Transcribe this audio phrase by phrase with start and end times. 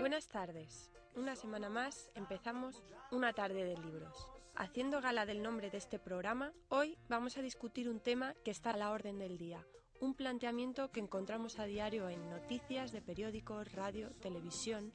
[0.00, 0.90] Buenas tardes.
[1.16, 4.26] Una semana más empezamos una tarde de libros.
[4.54, 8.70] Haciendo gala del nombre de este programa, hoy vamos a discutir un tema que está
[8.70, 9.66] a la orden del día,
[10.00, 14.92] un planteamiento que encontramos a diario en noticias de periódicos, radio, televisión.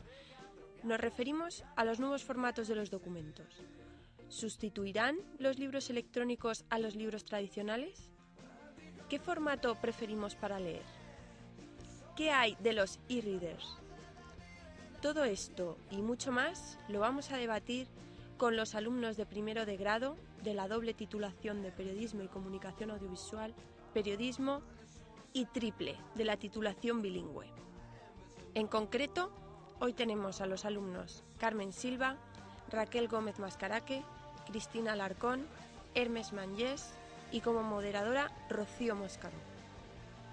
[0.81, 3.61] Nos referimos a los nuevos formatos de los documentos.
[4.29, 8.11] ¿Sustituirán los libros electrónicos a los libros tradicionales?
[9.09, 11.00] ¿Qué formato preferimos para leer?
[12.21, 13.77] ¿Qué hay de los e-readers?
[15.01, 17.87] Todo esto y mucho más lo vamos a debatir
[18.37, 22.91] con los alumnos de primero de grado de la doble titulación de Periodismo y Comunicación
[22.91, 23.55] Audiovisual,
[23.95, 24.61] Periodismo
[25.33, 27.47] y triple de la titulación bilingüe.
[28.53, 29.31] En concreto,
[29.79, 32.17] hoy tenemos a los alumnos Carmen Silva,
[32.69, 34.03] Raquel Gómez Mascaraque,
[34.45, 35.47] Cristina Alarcón,
[35.95, 36.93] Hermes Mangés
[37.31, 39.37] y como moderadora Rocío Moscaro.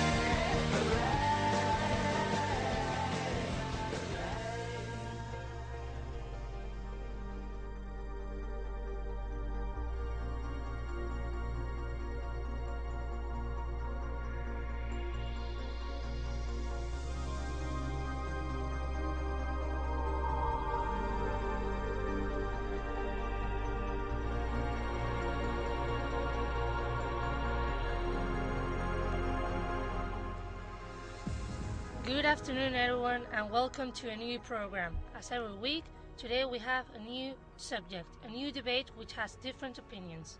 [32.17, 34.97] Good afternoon, everyone, and welcome to a new program.
[35.15, 35.83] As every week,
[36.17, 40.39] today we have a new subject, a new debate which has different opinions.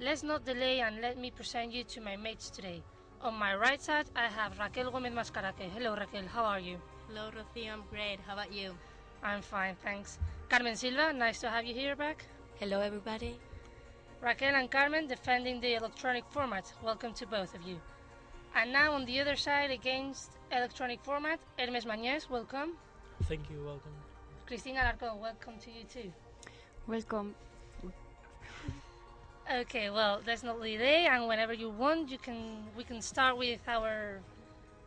[0.00, 2.82] Let's not delay and let me present you to my mates today.
[3.20, 5.70] On my right side, I have Raquel Gomez Mascaraque.
[5.74, 6.78] Hello, Raquel, how are you?
[7.06, 7.74] Hello, Rocío.
[7.74, 8.20] I'm great.
[8.26, 8.74] How about you?
[9.22, 10.18] I'm fine, thanks.
[10.48, 12.24] Carmen Silva, nice to have you here back.
[12.54, 13.38] Hello, everybody.
[14.22, 16.72] Raquel and Carmen defending the electronic format.
[16.82, 17.78] Welcome to both of you.
[18.56, 22.74] And now on the other side, against electronic format, Hermes Mañez, welcome.
[23.24, 23.92] Thank you, welcome.
[24.46, 26.12] Cristina Alarcón, welcome to you too.
[26.86, 27.34] Welcome.
[29.52, 33.60] Okay, well, there's no delay, and whenever you want, you can we can start with
[33.68, 34.20] our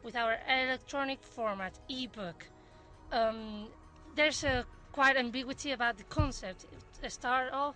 [0.03, 2.45] with our electronic format, ebook.
[3.11, 3.67] Um,
[4.15, 6.65] there's a quite ambiguity about the concept.
[7.01, 7.75] To start off,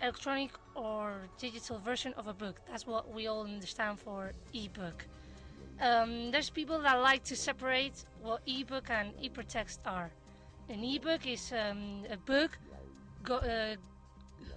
[0.00, 2.60] electronic or digital version of a book.
[2.70, 5.04] That's what we all understand for ebook.
[5.80, 10.10] Um, there's people that like to separate what ebook and hypertext are.
[10.68, 12.58] An ebook is um, a book
[13.22, 13.76] go, uh,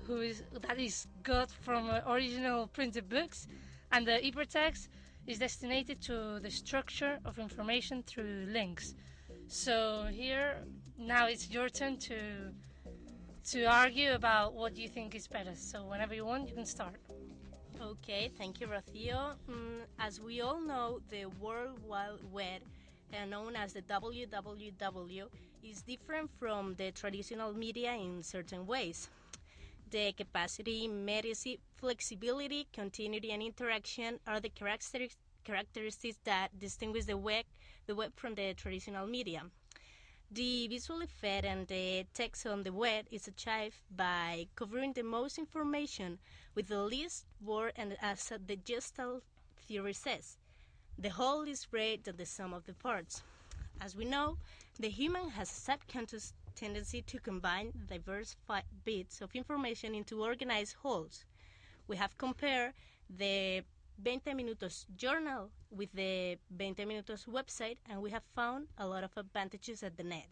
[0.05, 3.47] who is that is got from uh, original printed books,
[3.91, 4.87] and the hypertext
[5.25, 8.95] is destined to the structure of information through links.
[9.47, 10.63] So here
[10.97, 12.17] now it's your turn to
[13.51, 15.55] to argue about what you think is better.
[15.55, 16.99] So whenever you want, you can start.
[17.81, 19.35] Okay, thank you, Rocío.
[19.49, 22.61] Mm, as we all know, the World Wide Web,
[23.13, 25.27] uh, known as the WWW,
[25.63, 29.09] is different from the traditional media in certain ways.
[29.89, 37.45] The capacity, immediacy, flexibility, continuity, and interaction are the characteristics characteristics that distinguish the web,
[37.87, 39.43] the web from the traditional media.
[40.29, 45.37] The visual effect and the text on the web is achieved by covering the most
[45.37, 46.19] information
[46.53, 49.23] with the least word and as the Gestalt
[49.67, 50.37] theory says,
[50.97, 53.23] the whole is greater than the sum of the parts.
[53.79, 54.37] As we know,
[54.77, 58.35] the human has a subconscious tendency to combine diverse
[58.83, 61.23] bits of information into organized wholes.
[61.87, 62.73] We have compared
[63.09, 63.63] the
[64.03, 69.11] 20 Minutos journal with the 20 Minutos website, and we have found a lot of
[69.17, 70.27] advantages at the net.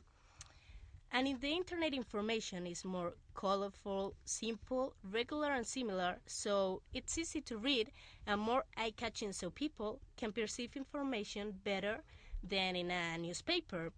[1.11, 7.41] And in the internet, information is more colorful, simple, regular, and similar, so it's easy
[7.41, 7.91] to read
[8.27, 12.01] and more eye catching, so people can perceive information better
[12.43, 13.91] than in a newspaper.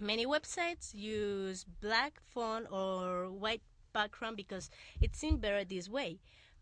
[0.00, 3.62] Many websites use black font or white
[3.92, 4.70] background because
[5.00, 6.18] it seems better this way.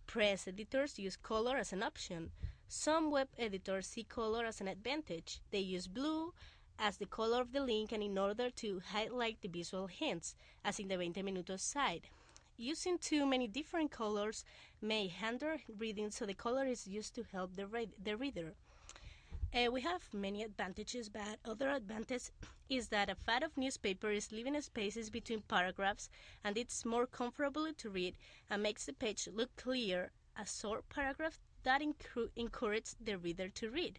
[0.06, 2.30] Press editors use color as an option.
[2.68, 5.40] Some web editors see color as an advantage.
[5.50, 6.34] They use blue
[6.78, 10.34] as the color of the link and in order to highlight the visual hints,
[10.64, 12.08] as in the 20 Minutos side.
[12.56, 14.44] Using too many different colors
[14.80, 17.66] may hinder reading, so the color is used to help the,
[18.02, 18.54] the reader.
[19.54, 22.30] Uh, we have many advantages, but other advantage
[22.70, 26.08] is that a fat of newspaper is leaving spaces between paragraphs,
[26.42, 28.16] and it's more comfortable to read
[28.48, 30.10] and makes the page look clear.
[30.38, 33.98] A short paragraph that encour- encourages the reader to read,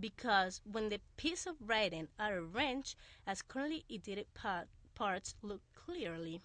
[0.00, 4.66] because when the piece of writing are arranged as currently edited part,
[4.96, 6.40] parts look clearly.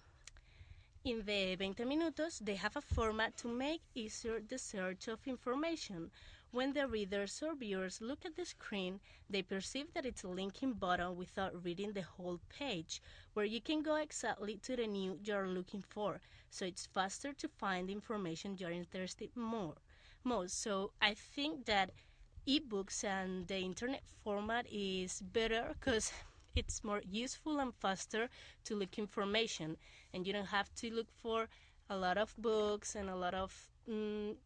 [1.04, 6.12] In the 20 Minutos, they have a format to make easier the search of information.
[6.54, 10.74] When the readers or viewers look at the screen, they perceive that it's a linking
[10.74, 13.02] button without reading the whole page,
[13.32, 16.20] where you can go exactly to the new you're looking for.
[16.50, 19.74] So it's faster to find the information you're interested more
[20.22, 20.62] most.
[20.62, 21.90] So I think that
[22.46, 26.12] ebooks and the internet format is better because
[26.54, 28.28] it's more useful and faster
[28.66, 29.76] to look information
[30.12, 31.48] and you don't have to look for
[31.90, 33.52] a lot of books and a lot of
[33.90, 34.36] mm,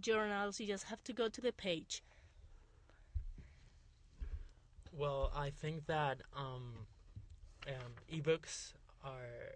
[0.00, 2.02] journals you just have to go to the page.
[4.92, 6.72] Well i think that um,
[7.68, 8.72] um, ebooks
[9.04, 9.54] are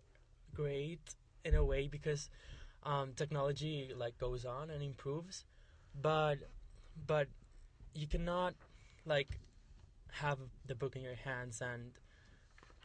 [0.55, 1.01] great
[1.45, 2.31] in a way because
[2.85, 5.45] um, technology like goes on and improves
[6.01, 6.37] but
[7.07, 7.29] but
[7.95, 8.55] you cannot
[9.07, 9.39] like
[10.13, 11.93] have the book in your hands and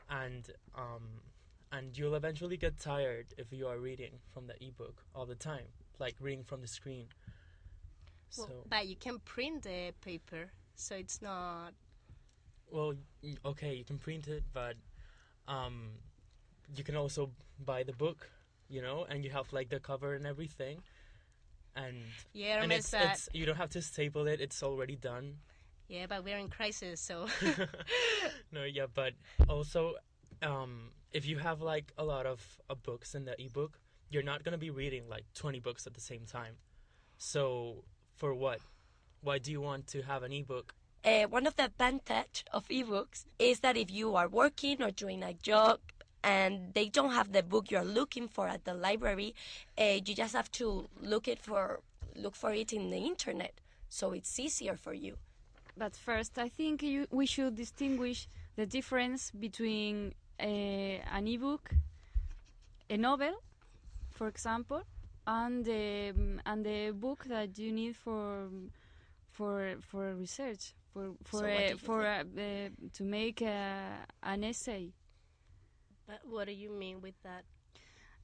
[0.09, 1.03] and um
[1.71, 5.67] and you'll eventually get tired if you are reading from the ebook all the time
[5.99, 7.07] like reading from the screen
[8.37, 11.73] well, so but you can print the paper so it's not
[12.69, 12.93] well
[13.45, 14.75] okay you can print it but
[15.47, 15.89] um
[16.75, 17.29] you can also
[17.65, 18.29] buy the book
[18.69, 20.81] you know and you have like the cover and everything
[21.77, 21.95] and
[22.33, 25.35] yeah, and it's, it's, you don't have to staple it; it's already done.
[25.87, 27.27] Yeah, but we're in crisis, so.
[28.51, 29.13] no, yeah, but
[29.47, 29.95] also,
[30.41, 34.43] um, if you have like a lot of uh, books in the ebook, you're not
[34.43, 36.55] gonna be reading like 20 books at the same time.
[37.17, 37.83] So,
[38.17, 38.59] for what?
[39.21, 40.73] Why do you want to have an ebook?
[41.05, 45.23] Uh, one of the advantage of ebooks is that if you are working or doing
[45.23, 45.79] a job
[46.23, 49.33] and they don't have the book you're looking for at the library,
[49.79, 51.79] uh, you just have to look it for
[52.15, 53.53] look for it in the internet,
[53.89, 55.15] so it's easier for you.
[55.77, 61.69] But first, I think you, we should distinguish the difference between uh, an ebook,
[62.89, 63.35] a novel,
[64.09, 64.81] for example,
[65.27, 66.13] and the
[66.45, 68.47] and the book that you need for
[69.29, 72.23] for for research for for so uh, for uh,
[72.93, 74.93] to make an essay.
[76.07, 77.43] But what do you mean with that?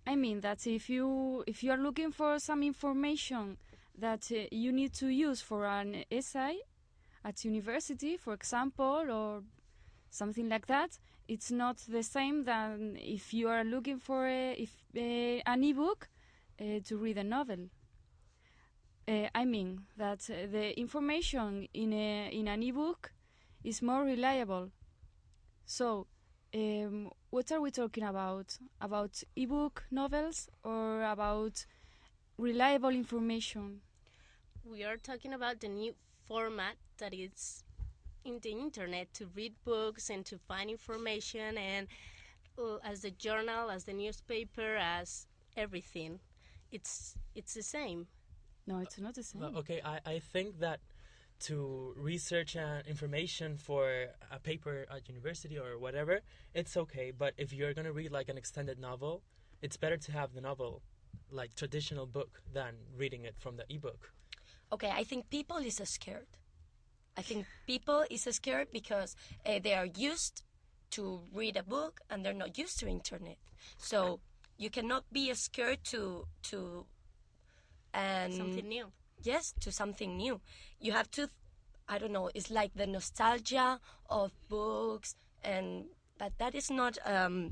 [0.07, 3.57] I mean that if you if you are looking for some information
[3.97, 6.57] that uh, you need to use for an essay
[7.25, 9.43] at university, for example, or
[10.09, 14.71] something like that, it's not the same than if you are looking for a, if
[14.95, 16.22] uh, an ebook uh,
[16.57, 17.69] to read a novel.
[19.07, 23.11] Uh, I mean that the information in a in an ebook
[23.63, 24.71] is more reliable.
[25.65, 26.07] So
[26.53, 28.57] um, what are we talking about?
[28.79, 31.65] About ebook novels or about
[32.37, 33.81] reliable information?
[34.63, 35.95] We are talking about the new
[36.27, 37.63] format that is
[38.23, 41.87] in the internet to read books and to find information and
[42.57, 45.27] uh, as the journal, as the newspaper, as
[45.57, 46.19] everything.
[46.73, 48.07] It's it's the same.
[48.65, 49.43] No, it's not the same.
[49.43, 50.79] Uh, okay, I, I think that
[51.41, 56.21] to research uh, information for a paper at university or whatever,
[56.53, 57.11] it's okay.
[57.11, 59.21] But if you're gonna read like an extended novel,
[59.61, 60.81] it's better to have the novel,
[61.29, 64.11] like traditional book, than reading it from the ebook.
[64.71, 66.27] Okay, I think people is scared.
[67.15, 69.15] I think people is scared because
[69.45, 70.41] uh, they are used
[70.91, 73.37] to read a book and they're not used to internet.
[73.77, 74.19] So
[74.63, 76.85] you cannot be scared to to
[77.93, 78.87] um, something new.
[79.21, 80.39] Yes to something new.
[80.79, 81.27] You have to
[81.89, 83.77] i don't know it's like the nostalgia
[84.09, 85.83] of books and
[86.17, 87.51] but that is not um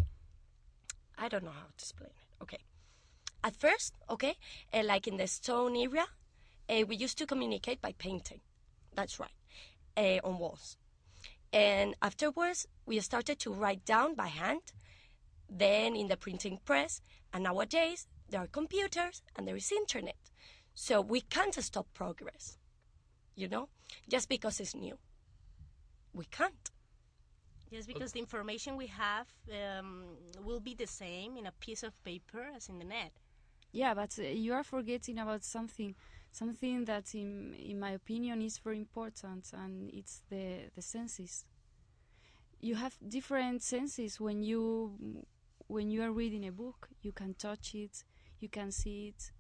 [1.17, 2.43] i don't know how to explain it.
[2.43, 2.59] Okay.
[3.43, 4.35] At first okay
[4.73, 6.05] uh, like in the stone era
[6.69, 8.39] uh, we used to communicate by painting.
[8.95, 9.37] That's right.
[9.97, 10.77] Uh, on walls.
[11.51, 14.61] And afterwards we started to write down by hand
[15.51, 17.01] then in the printing press
[17.34, 20.15] and nowadays there are computers and there is internet
[20.74, 22.58] so we can't stop progress,
[23.36, 23.67] you know,
[24.10, 24.98] just because it's new.
[26.13, 26.70] We can't.
[27.72, 29.27] Just because the information we have
[29.79, 33.12] um, will be the same in a piece of paper as in the net.
[33.72, 35.96] Yeah, but uh, you are forgetting about something,
[36.31, 41.46] something that, in in my opinion, is very important, and it's the the senses.
[42.60, 44.98] You have different senses when you
[45.71, 46.89] when you are reading a book.
[47.01, 48.03] You can touch it,
[48.39, 49.31] you can see it,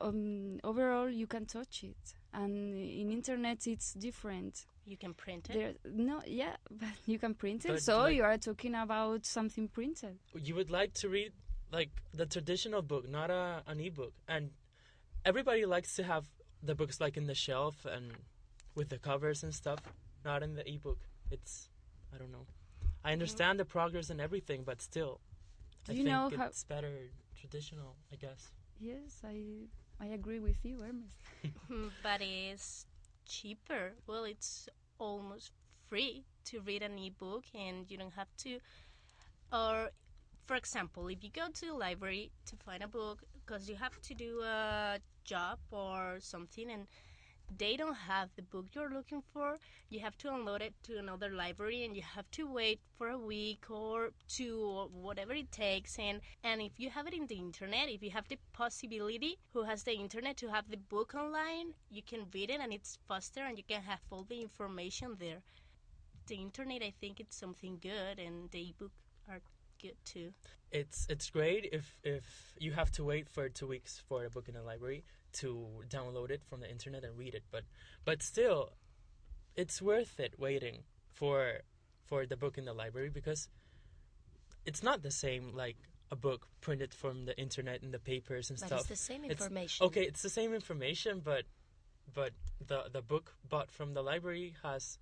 [0.00, 2.14] um, overall you can touch it.
[2.34, 4.66] And in internet it's different.
[4.84, 5.54] You can print it?
[5.54, 7.68] There, no yeah but you can print it.
[7.68, 10.18] But so like, you are talking about something printed.
[10.34, 11.32] You would like to read
[11.72, 14.12] like the traditional book not a, an ebook.
[14.28, 14.50] And
[15.24, 16.26] everybody likes to have
[16.62, 18.12] the books like in the shelf and
[18.74, 19.80] with the covers and stuff
[20.24, 20.98] not in the ebook.
[21.30, 21.70] It's
[22.14, 22.46] i don't know.
[23.04, 23.58] I understand mm.
[23.58, 25.20] the progress and everything but still
[25.84, 29.66] Do i you think know it's better traditional i guess Yes, I
[30.00, 31.14] I agree with you, Hermes.
[31.68, 32.86] Hmm, but it's
[33.26, 33.94] cheaper.
[34.06, 34.68] Well, it's
[34.98, 35.52] almost
[35.88, 38.58] free to read an ebook, and you don't have to.
[39.52, 39.90] Or,
[40.46, 44.00] for example, if you go to the library to find a book, because you have
[44.02, 46.86] to do a job or something, and
[47.56, 51.30] they don't have the book you're looking for, you have to unload it to another
[51.30, 55.98] library and you have to wait for a week or two or whatever it takes
[55.98, 59.62] and and if you have it in the internet, if you have the possibility who
[59.62, 63.44] has the internet to have the book online, you can read it and it's faster
[63.44, 65.42] and you can have all the information there.
[66.26, 68.92] The internet I think it's something good and the ebook
[69.28, 69.40] are
[69.80, 70.32] good too.
[70.70, 74.48] It's it's great if if you have to wait for two weeks for a book
[74.48, 75.04] in a library
[75.34, 77.64] to download it from the internet and read it, but
[78.04, 78.72] but still,
[79.56, 80.82] it's worth it waiting
[81.12, 81.60] for
[82.06, 83.48] for the book in the library because
[84.64, 85.76] it's not the same like
[86.10, 88.80] a book printed from the internet and the papers and But stuff.
[88.80, 89.86] it's the same It's- information.
[89.86, 91.44] Okay, it's the same information, but
[92.14, 92.32] but
[92.66, 94.98] the the book bought from the library has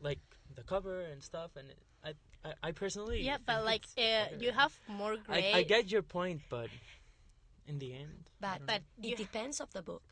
[0.00, 0.20] like
[0.54, 1.68] the cover and stuff, and
[2.04, 2.12] I,
[2.44, 5.52] I I personally Yeah, but like uh, you have more I.
[5.54, 6.68] I get your point, but
[7.66, 9.08] in the end, But but know.
[9.08, 10.02] it you depends of the book.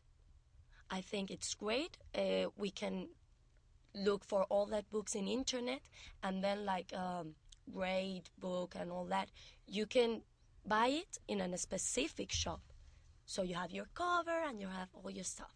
[0.90, 1.96] I think it's great.
[2.14, 3.08] Uh, we can
[3.94, 5.82] look for all that books in internet,
[6.22, 7.34] and then like um,
[7.72, 9.30] grade book and all that.
[9.66, 10.22] You can
[10.66, 12.60] buy it in a specific shop,
[13.26, 15.54] so you have your cover and you have all your stuff.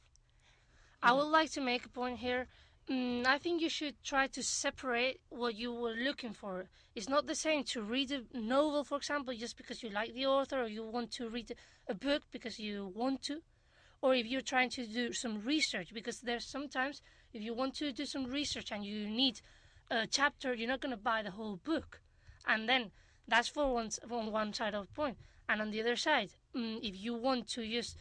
[1.02, 2.48] I would like to make a point here.
[2.90, 6.66] Mm, I think you should try to separate what you were looking for.
[6.94, 10.26] It's not the same to read a novel, for example, just because you like the
[10.26, 11.54] author or you want to read
[11.88, 13.40] a book because you want to,
[14.02, 15.94] or if you're trying to do some research.
[15.94, 17.00] Because there's sometimes
[17.32, 19.40] if you want to do some research and you need
[19.90, 22.00] a chapter, you're not going to buy the whole book,
[22.46, 22.90] and then
[23.26, 25.16] that's for one on one side of the point.
[25.48, 27.96] And on the other side, mm, if you want to just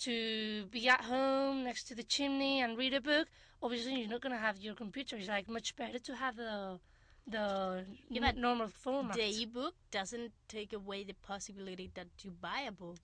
[0.00, 3.28] to be at home next to the chimney and read a book,
[3.64, 5.16] obviously you're not going to have your computer.
[5.16, 6.80] It's like much better to have the
[7.26, 9.16] the Yeah, n- but normal format.
[9.16, 12.98] the ebook doesn't take away the possibility that you buy a book.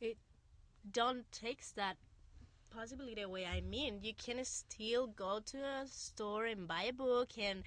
[0.00, 0.18] It
[0.90, 1.96] don't takes that
[2.70, 3.46] possibility away.
[3.46, 7.64] I mean, you can still go to a store and buy a book and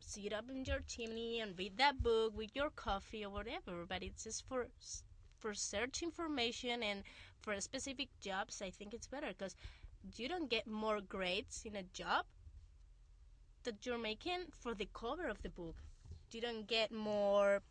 [0.00, 3.86] sit up in your chimney and read that book with your coffee or whatever.
[3.86, 4.68] But it's just for
[5.38, 7.04] for search information and
[7.40, 8.62] for specific jobs.
[8.62, 9.56] I think it's better because
[10.16, 12.24] you don't get more grades in a job
[13.64, 15.76] that you're making for the cover of the book
[16.34, 17.62] you don't get more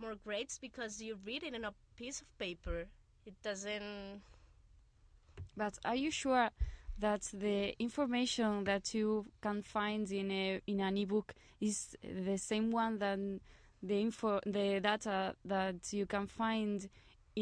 [0.00, 2.86] more grades because you read it in a piece of paper.
[3.26, 4.22] It doesn't.
[5.56, 6.50] But are you sure
[7.00, 12.70] that the information that you can find in a in an ebook is the same
[12.70, 13.40] one than
[13.82, 16.88] the info the data that you can find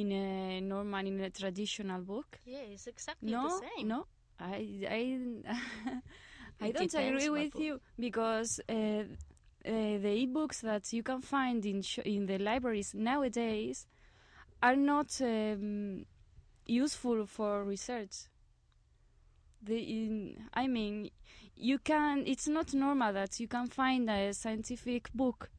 [0.00, 2.38] in a normal in a traditional book?
[2.44, 3.88] Yeah, it's exactly No, the same.
[3.88, 4.06] no,
[4.38, 5.18] I I
[6.60, 7.62] I don't agree with book.
[7.62, 9.04] you because uh, uh,
[9.64, 13.86] the ebooks that you can find in sh- in the libraries nowadays
[14.62, 16.04] are not um,
[16.66, 18.28] useful for research.
[19.62, 21.10] The in, I mean,
[21.56, 22.24] you can.
[22.26, 25.50] It's not normal that you can find a scientific book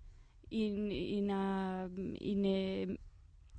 [0.52, 1.90] in in a
[2.22, 2.98] in a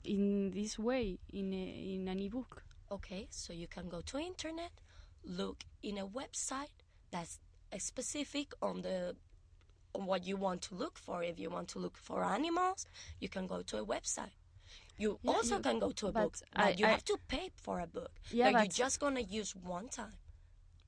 [0.09, 2.63] in this way in a, in an ebook.
[2.91, 4.71] Okay, so you can go to internet,
[5.25, 6.73] look in a website
[7.11, 7.39] that's
[7.79, 9.15] specific on the
[9.95, 11.23] on what you want to look for.
[11.23, 12.87] If you want to look for animals,
[13.21, 14.33] you can go to a website.
[14.99, 17.05] You Yeah, also you- can go to a but book, I- but you I- have
[17.05, 20.15] to pay for a book Yeah, that you're just gonna use one time.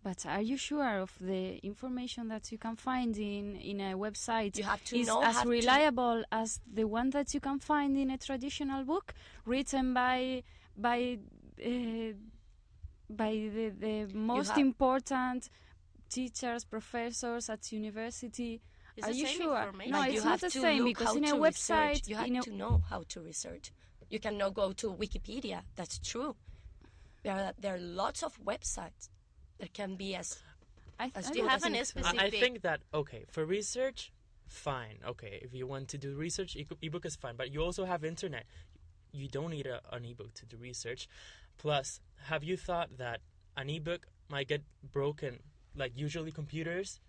[0.02, 4.56] But are you sure of the information that you can find in, in a website
[4.56, 8.10] You have to is know as reliable as the one that you can find in
[8.10, 9.12] a traditional book
[9.44, 10.42] written by
[10.76, 11.18] by
[11.62, 12.14] uh,
[13.10, 15.50] by the, the most important
[16.08, 18.62] teachers, professors at university?
[18.96, 19.72] It's are you sure?
[19.86, 22.08] No, it's you not have the to same because in a website, research.
[22.08, 23.70] you have to know how to research.
[24.08, 25.60] You cannot go to Wikipedia.
[25.76, 26.36] That's true.
[27.22, 29.10] There are there are lots of websites
[29.60, 30.38] that can be as
[30.98, 32.00] I, As I do you have an think so.
[32.04, 34.12] I, I think that okay for research,
[34.46, 34.98] fine.
[35.06, 37.36] Okay, if you want to do research, e- ebook is fine.
[37.36, 38.44] But you also have internet.
[39.12, 41.08] You don't need a, an ebook to do research.
[41.58, 43.20] Plus, have you thought that
[43.56, 44.62] an ebook might get
[44.92, 45.40] broken?
[45.76, 47.00] Like usually computers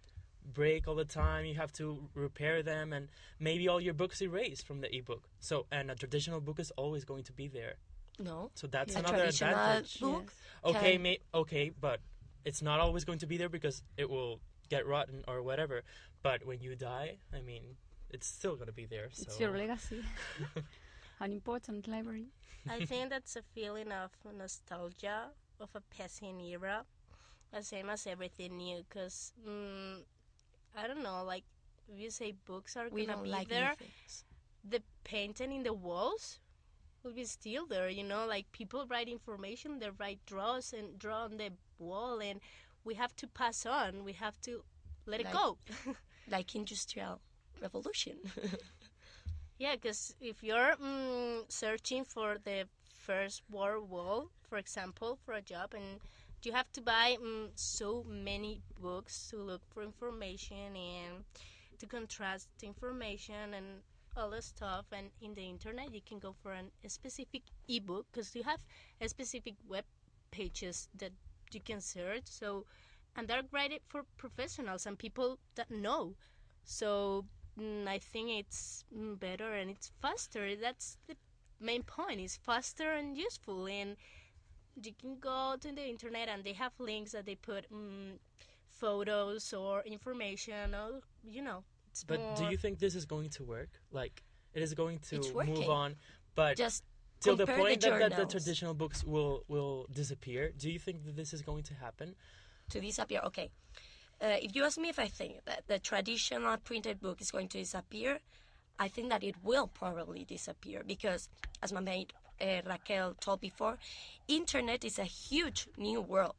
[0.53, 1.45] break all the time.
[1.45, 5.27] You have to repair them, and maybe all your books erased from the ebook.
[5.39, 7.75] So, and a traditional book is always going to be there.
[8.19, 8.49] no.
[8.55, 9.99] So that's A another traditional advantage.
[9.99, 10.33] book
[10.65, 10.75] Yes.
[10.75, 11.99] Okay, can- may, okay, but
[12.45, 15.83] it's not always going to be there because it will get rotten or whatever.
[16.23, 17.63] But when you die, I mean,
[18.09, 19.09] it's still going to be there.
[19.11, 20.03] So It's your legacy.
[21.19, 22.27] An important library.
[22.69, 25.29] I think that's a feeling of nostalgia
[25.59, 26.85] of a passing era.
[27.53, 30.01] the same as everything new because mm,
[30.75, 31.43] I don't know, like
[31.87, 34.23] if you say books are We gonna don't be like new there, things.
[34.63, 36.39] the painting in the walls
[37.03, 37.89] will be still there.
[37.89, 42.39] You know, like people write information, they write draws and draw on the wall, and
[42.83, 44.03] we have to pass on.
[44.03, 44.63] We have to
[45.05, 45.57] let it go.
[46.29, 47.19] Like industrial
[47.61, 48.17] revolution.
[49.57, 55.41] Yeah, because if you're mm, searching for the First World War, for example, for a
[55.41, 55.99] job, and
[56.43, 61.23] you have to buy mm, so many books to look for information and
[61.79, 63.81] to contrast information and
[64.17, 68.07] all the stuff, and in the internet you can go for an, a specific ebook
[68.11, 68.59] because you have
[68.99, 69.85] a specific web
[70.31, 71.11] pages that
[71.51, 72.25] you can search.
[72.25, 72.65] So,
[73.15, 76.15] and they're graded for professionals and people that know.
[76.63, 77.25] So
[77.59, 80.55] mm, I think it's mm, better and it's faster.
[80.55, 81.15] That's the
[81.59, 82.19] main point.
[82.21, 83.97] It's faster and useful, and
[84.81, 88.17] you can go to the internet and they have links that they put mm,
[88.69, 91.63] photos or information, or you know.
[91.91, 93.69] It's But do you think this is going to work?
[93.91, 95.95] Like, it is going to move on,
[96.35, 96.83] but Just
[97.19, 100.51] till the point the that, that the traditional books will will disappear.
[100.57, 102.15] Do you think that this is going to happen?
[102.71, 103.21] to disappear.
[103.25, 103.51] Okay.
[104.21, 107.47] Uh, if you ask me if I think that the traditional printed book is going
[107.49, 108.19] to disappear,
[108.79, 111.29] I think that it will probably disappear because,
[111.61, 113.77] as my mate uh, Raquel told before,
[114.27, 116.35] internet is a huge new world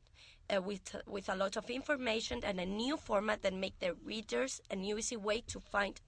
[0.53, 4.61] uh, with with a lot of information and a new format that make the readers
[4.71, 6.01] a new easy way to find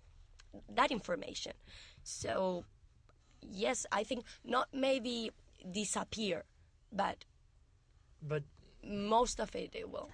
[0.68, 1.52] that information.
[2.02, 2.64] So,
[3.40, 5.30] yes, I think not maybe
[5.72, 6.44] disappear,
[6.92, 7.24] but
[8.22, 8.42] But
[8.82, 10.10] most of it it will.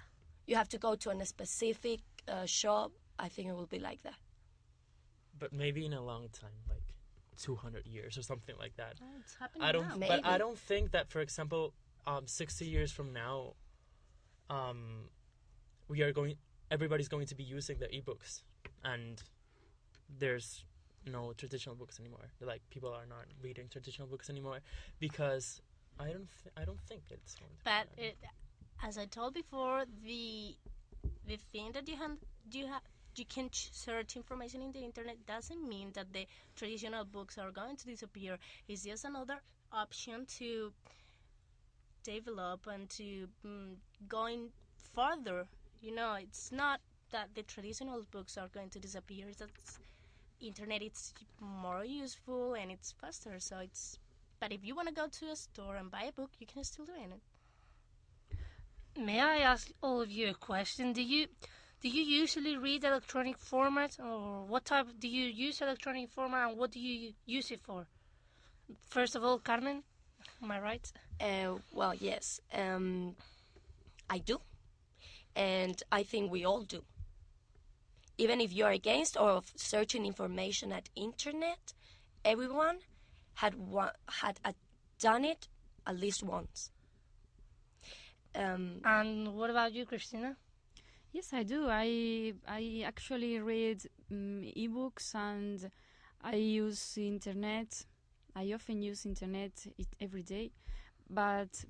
[0.47, 2.93] You have to go to a specific uh, shop.
[3.19, 4.15] I think it will be like that.
[5.39, 6.83] but maybe in a long time, like
[7.37, 8.95] two hundred years or something like that.
[9.03, 9.89] Oh, it's happening I don't.
[10.01, 10.07] now.
[10.09, 11.73] But I don't think that, for example,
[12.07, 13.55] um, sixty years from now,
[14.51, 15.09] um,
[15.89, 16.35] we are going.
[16.71, 18.43] Everybody's going to be using the ebooks,
[18.85, 19.23] and
[20.19, 20.65] there's
[21.07, 22.29] no traditional books anymore.
[22.41, 24.59] Like people are not reading traditional books anymore
[24.99, 25.63] because
[25.99, 26.29] I don't.
[26.43, 27.65] Th- I don't think it's going to.
[27.65, 28.05] But happen.
[28.05, 28.17] it,
[28.83, 30.57] as I told before, the
[31.27, 32.13] the thing that you have
[32.53, 32.83] you have
[33.17, 37.51] you can ch- search information in the internet doesn't mean that the traditional books are
[37.51, 38.39] going to disappear.
[38.69, 39.41] It's just another
[39.73, 40.73] option to
[42.03, 43.75] develop and to mm,
[44.09, 44.51] going
[44.95, 45.47] further.
[45.81, 46.81] You know, it's not
[47.13, 49.29] that the traditional books are going to disappear.
[49.29, 49.51] It's that
[50.41, 53.39] internet it's more useful and it's faster.
[53.39, 53.99] So it's.
[54.41, 56.65] But if you want to go to a store and buy a book, you can
[56.65, 57.21] still do it.
[58.99, 60.93] May I ask all of you a question?
[60.93, 61.27] Do you
[61.81, 66.59] do you usually read electronic format, or what type do you use electronic format, and
[66.59, 67.87] what do you use it for?
[68.89, 69.83] First of all, Carmen,
[70.43, 70.93] am I right?
[71.21, 73.15] Uh, well, yes, um,
[74.09, 74.41] I do,
[75.37, 76.85] and I think we all do.
[78.19, 81.73] Even if you are against or of searching information at internet,
[82.25, 82.81] everyone
[83.35, 84.53] had one, had uh,
[84.99, 85.49] done it
[85.87, 86.71] at least once.
[88.35, 90.37] Um, And what about you, Christina?
[91.13, 91.67] Yes, I do.
[91.69, 95.71] I I actually read um, ebooks and
[96.23, 97.85] I use internet.
[98.35, 100.53] I often use internet it every day,
[101.09, 101.65] but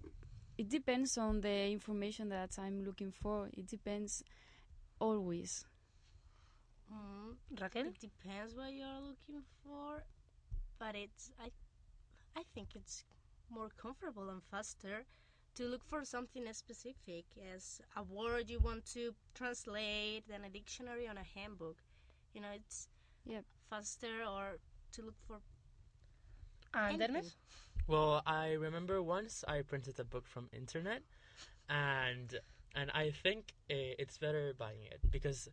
[0.58, 3.48] it depends on the information that I'm looking for.
[3.56, 4.22] It depends
[5.00, 5.64] always.
[6.92, 7.92] Mm, Raquel?
[7.92, 10.04] it depends what you're looking for,
[10.78, 11.50] but it's I,
[12.36, 13.04] I think it's
[13.50, 15.04] more comfortable and faster
[15.56, 21.06] to look for something specific as a word you want to translate than a dictionary
[21.08, 21.78] on a handbook.
[22.34, 22.88] You know, it's
[23.26, 23.44] Yep.
[23.68, 24.58] faster or
[24.92, 25.40] to look for
[26.74, 27.14] Ah, and anything.
[27.14, 27.36] Hermes?
[27.86, 31.02] Well, I remember once I printed a book from internet,
[31.68, 32.38] and
[32.74, 35.48] and I think it's better buying it because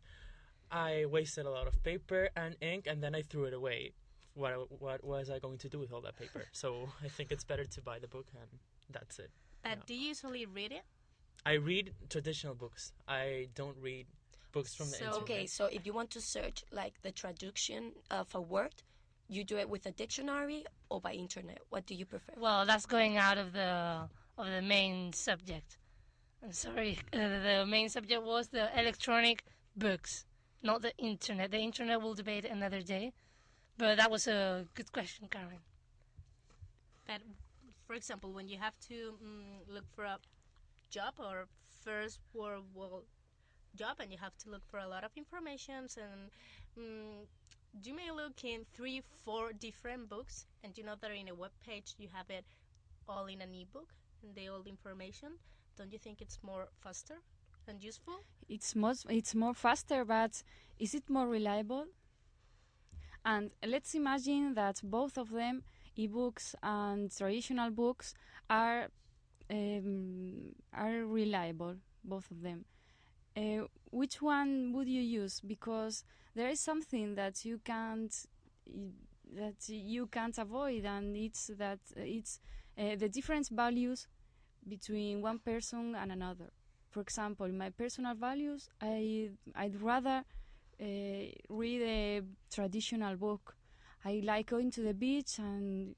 [0.70, 3.92] I wasted a lot of paper and ink, and then I threw it away.
[4.34, 6.44] What what was I going to do with all that paper?
[6.52, 9.30] So I think it's better to buy the book, and that's it.
[9.62, 9.82] But Yeah.
[9.86, 10.84] do you usually read it?
[11.44, 12.92] I read traditional books.
[13.08, 14.06] I don't read
[14.52, 15.22] books from the So- internet.
[15.22, 18.82] okay, so if you want to search like the traduction of a word,
[19.28, 21.58] you do it with a dictionary or by internet.
[21.68, 22.32] What do you prefer?
[22.36, 25.78] Well, that's going out of the of the main subject.
[26.42, 26.98] I'm sorry.
[27.12, 29.44] Uh, the main subject was the electronic
[29.76, 30.24] books,
[30.62, 31.50] not the internet.
[31.50, 33.12] The internet we'll debate another day.
[33.76, 35.60] But that was a good question, Karen.
[37.06, 37.22] But
[37.86, 40.18] for example, when you have to mm, look for a
[40.90, 41.46] job or
[41.84, 43.02] first world war
[43.76, 46.30] job, and you have to look for a lot of informations, and
[46.76, 47.26] mm,
[47.84, 51.52] you may look in three, four different books, and you know that in a web
[51.64, 52.44] page you have it
[53.08, 55.30] all in an ebook and the old information.
[55.76, 57.16] Don't you think it's more faster
[57.68, 58.24] and useful.
[58.48, 60.42] It's most it's more faster, but
[60.78, 61.86] is it more reliable?
[63.24, 65.62] And let's imagine that both of them,
[65.96, 68.14] ebooks and traditional books,
[68.48, 68.88] are
[69.50, 71.76] um, are reliable.
[72.04, 72.64] Both of them.
[73.36, 75.40] Uh, which one would you use?
[75.40, 76.04] Because
[76.38, 78.14] there is something that you can't
[79.34, 82.40] that you can't avoid, and it's that it's
[82.78, 84.06] uh, the different values
[84.68, 86.50] between one person and another.
[86.90, 90.24] For example, my personal values, I I'd rather
[90.80, 90.84] uh,
[91.50, 92.22] read a
[92.52, 93.56] traditional book.
[94.04, 95.94] I like going to the beach and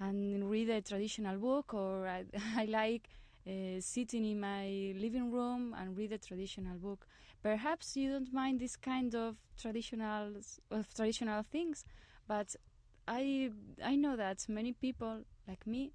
[0.00, 2.24] and read a traditional book, or I,
[2.56, 3.08] I like
[3.46, 7.06] uh, sitting in my living room and read a traditional book.
[7.44, 10.32] Perhaps you don't mind this kind of traditional
[10.70, 11.84] of traditional things,
[12.26, 12.56] but
[13.06, 13.50] I
[13.84, 15.92] I know that many people like me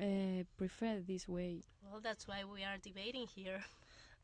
[0.00, 1.62] uh, prefer this way.
[1.82, 3.64] Well, that's why we are debating here.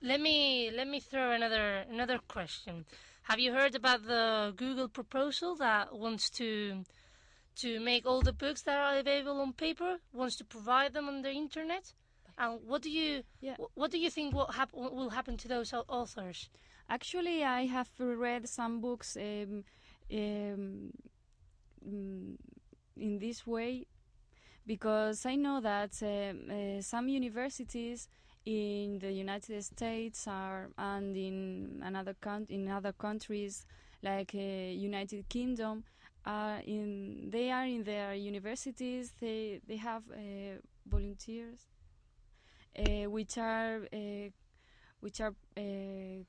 [0.02, 2.84] Let me let me throw another another question.
[3.22, 6.84] Have you heard about the Google proposal that wants to
[7.62, 11.22] to make all the books that are available on paper wants to provide them on
[11.22, 11.94] the internet?
[12.38, 13.56] And what do you Yeah.
[13.74, 16.48] what do you think what hap- will happen to those authors?
[16.88, 19.64] Actually, I have read some books um,
[20.12, 20.92] um,
[21.86, 22.36] mm,
[22.96, 23.86] in this way
[24.66, 28.08] because I know that um, uh, some universities
[28.44, 32.14] in the United States are and in another
[32.48, 33.66] in other countries
[34.02, 35.84] like uh, United Kingdom
[36.24, 41.77] are in they are in their universities they they have uh, volunteers uh,
[43.06, 44.30] which are uh,
[45.00, 46.24] which are uh,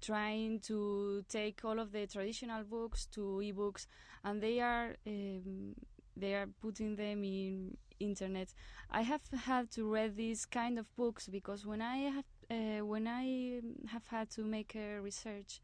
[0.00, 3.86] trying to take all of the traditional books to ebooks
[4.24, 5.74] and they are um,
[6.16, 8.48] they are putting them in internet.
[8.90, 13.06] I have had to read these kind of books because when i have uh, when
[13.06, 13.60] i
[13.92, 15.60] have had to make a research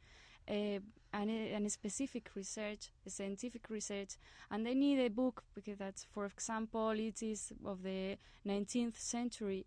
[0.49, 0.81] uh,
[1.13, 4.17] and a, and a specific research, scientific research,
[4.51, 9.67] and I need a book because that's, for example, it is of the 19th century.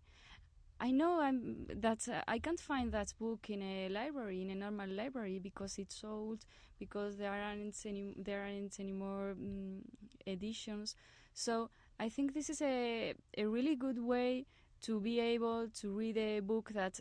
[0.80, 4.54] I know I'm that uh, I can't find that book in a library, in a
[4.54, 6.46] normal library, because it's old,
[6.78, 9.82] because there aren't any there aren't any more um,
[10.26, 10.96] editions.
[11.34, 14.46] So I think this is a a really good way
[14.82, 17.00] to be able to read a book that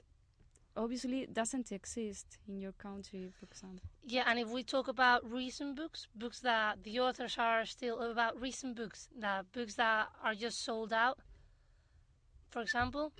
[0.84, 3.84] obviously doesn't exist in your country, for example.
[4.06, 8.39] Yeah, and if we talk about recent books, books that the authors are still about
[8.42, 11.18] recent books, that books that are just sold out.
[12.50, 13.12] For example,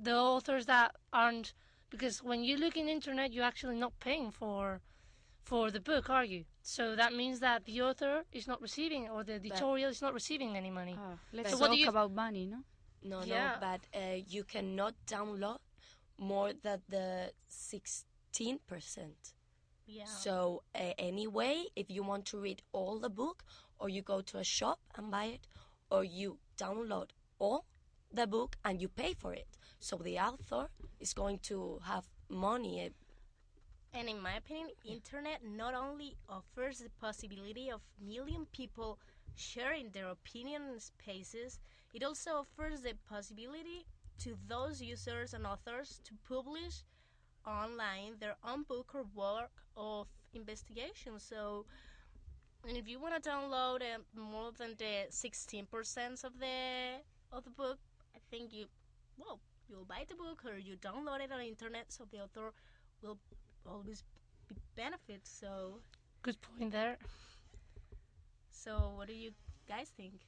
[0.00, 1.52] the authors that aren't
[1.90, 4.80] because when you look in internet, you're actually not paying for
[5.44, 6.44] for the book, are you?
[6.62, 10.56] So that means that the author is not receiving, or the editorial is not receiving
[10.56, 10.96] any money.
[10.98, 12.58] Ah, let's So what do talk you- about money, no?
[13.04, 13.54] No, Yeah.
[13.54, 15.58] no, but uh, you cannot download
[16.18, 18.04] more than the 16%.
[19.86, 20.04] Yeah.
[20.04, 23.44] So, uh, anyway, if you want to read all the book,
[23.78, 25.48] or you go to a shop and buy it,
[25.90, 27.64] or you download all
[28.12, 29.48] the book and you pay for it.
[29.80, 30.68] So, the author
[31.00, 32.86] is going to have money.
[32.86, 32.90] uh,
[33.98, 38.98] And in my opinion, internet not only offers the possibility of million people
[39.34, 41.60] sharing their opinion spaces,
[41.92, 43.84] it also offers the possibility
[44.20, 46.84] to those users and authors to publish
[47.46, 51.18] online their own book or work of investigation.
[51.18, 51.66] So,
[52.66, 57.00] and if you want to download uh, more than the 16% of the
[57.32, 57.78] of the book,
[58.14, 58.66] I think you,
[59.16, 62.52] well, you'll buy the book or you download it on the internet, so the author
[63.02, 63.18] will
[63.66, 64.02] always
[64.48, 65.30] be benefits.
[65.40, 65.80] So,
[66.22, 66.98] Good point there.
[68.50, 69.32] so what do you
[69.68, 70.20] guys think?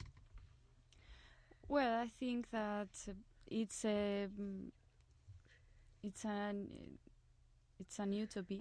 [1.69, 3.13] Well, I think that uh,
[3.49, 4.29] it's a
[6.03, 6.69] it's an
[7.79, 8.61] it's an utopia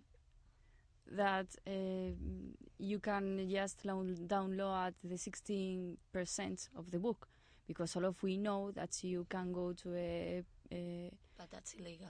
[1.12, 7.28] that um you can just download the 16% of the book
[7.68, 12.10] because all of we know that you can go to a, a But that's illegal.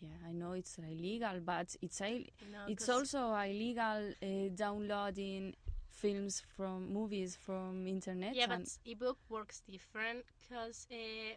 [0.00, 5.54] yeah I know it's illegal but it's Ill- No, it's also illegal uh, downloading
[5.90, 11.34] films from movies from internet yeah, but ebook works different because uh,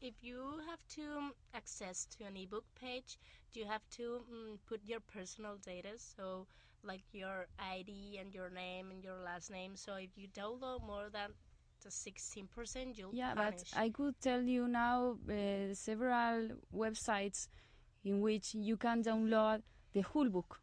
[0.00, 3.18] if you have to access to an ebook page,
[3.52, 6.46] do you have to mm, put your personal data, so
[6.82, 9.76] like your ID and your name and your last name.
[9.76, 11.30] So if you download more than
[11.82, 13.72] the sixteen percent, you'll Yeah, punish.
[13.72, 17.48] but I could tell you now uh, several websites
[18.04, 20.60] in which you can download the whole book.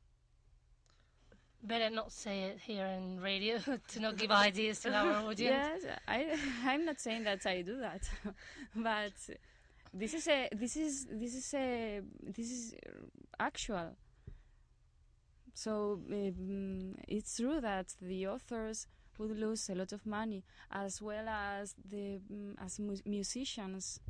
[1.66, 5.84] Better not say it here in radio to not give ideas to our audience.
[5.84, 8.02] Yes, I, I'm not saying that I do that,
[8.76, 9.14] but
[9.94, 12.76] this is a this is this is a this is
[13.40, 13.96] actual.
[15.54, 21.30] So um, it's true that the authors would lose a lot of money, as well
[21.30, 24.02] as the um, as mu- musicians.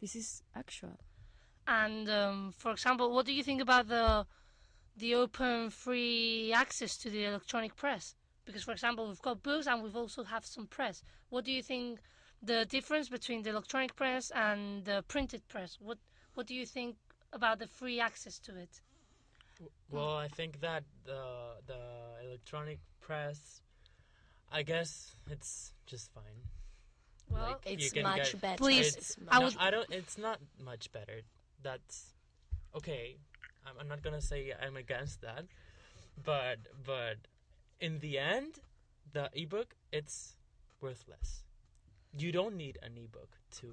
[0.00, 0.98] This is actual.
[1.68, 4.26] And um, for example, what do you think about the
[5.00, 8.14] the open free access to the electronic press?
[8.44, 11.02] Because for example, we've got books and we've also have some press.
[11.30, 12.00] What do you think
[12.42, 15.78] the difference between the electronic press and the printed press?
[15.80, 15.98] What
[16.34, 16.96] what do you think
[17.32, 18.80] about the free access to it?
[19.90, 21.22] Well, I think that the
[21.66, 21.80] the
[22.26, 23.60] electronic press,
[24.50, 26.40] I guess it's just fine.
[27.30, 28.56] Well, Like, It's much get- better.
[28.58, 29.90] Please, It's I No, was- I don't.
[29.92, 31.20] It's not much better.
[31.62, 32.14] That's
[32.74, 33.18] okay.
[33.66, 35.46] I'm, not gonna say I'm against that,
[36.22, 37.16] but but
[37.80, 38.60] in the end,
[39.12, 40.36] the ebook it's
[40.80, 41.44] worthless.
[42.16, 43.72] You don't need an ebook to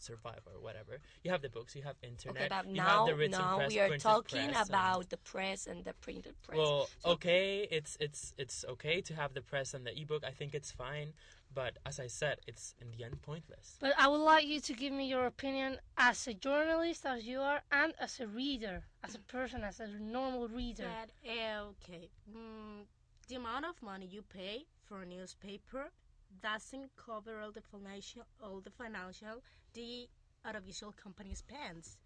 [0.00, 0.98] survive or whatever.
[1.22, 1.74] You have the books.
[1.74, 2.36] You have internet.
[2.36, 5.10] Okay, but you now, have the written now press, we are talking press, and- about
[5.10, 6.56] the press and the printed press.
[6.56, 10.24] well, So- okay, it's it's it's okay to have the press and the ebook.
[10.24, 11.14] I think it's fine,
[11.52, 13.76] but as I said, it's in the end pointless.
[13.80, 17.40] But I would like you to give me your opinion as a journalist, as you
[17.40, 20.84] are, and as a reader, as a person, as a normal reader.
[20.84, 22.10] That, uh, okay.
[22.30, 22.86] Mm,
[23.28, 25.90] the amount of money you pay for a newspaper
[26.42, 29.42] doesn't cover all the financial, all the financial
[29.74, 30.08] the
[30.46, 31.98] audiovisual company spends.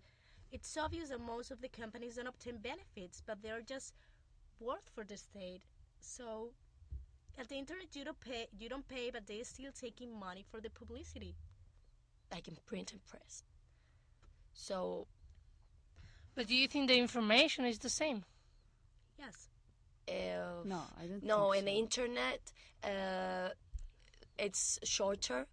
[0.53, 3.95] It's obvious that most of the companies don't obtain benefits, but they're just
[4.61, 5.63] worth for the state.
[6.01, 6.53] So,
[7.39, 8.49] at the internet, you don't pay.
[8.59, 11.37] You don't pay, but they're still taking money for the publicity.
[12.33, 13.45] like in print and press.
[14.53, 15.07] So
[16.35, 18.25] But do you think the information is the same?
[19.19, 19.49] Yes.
[20.09, 21.23] uh, No, I don't.
[21.23, 22.41] no, think in the internet,
[22.85, 23.51] uh,
[24.41, 25.47] it's shorter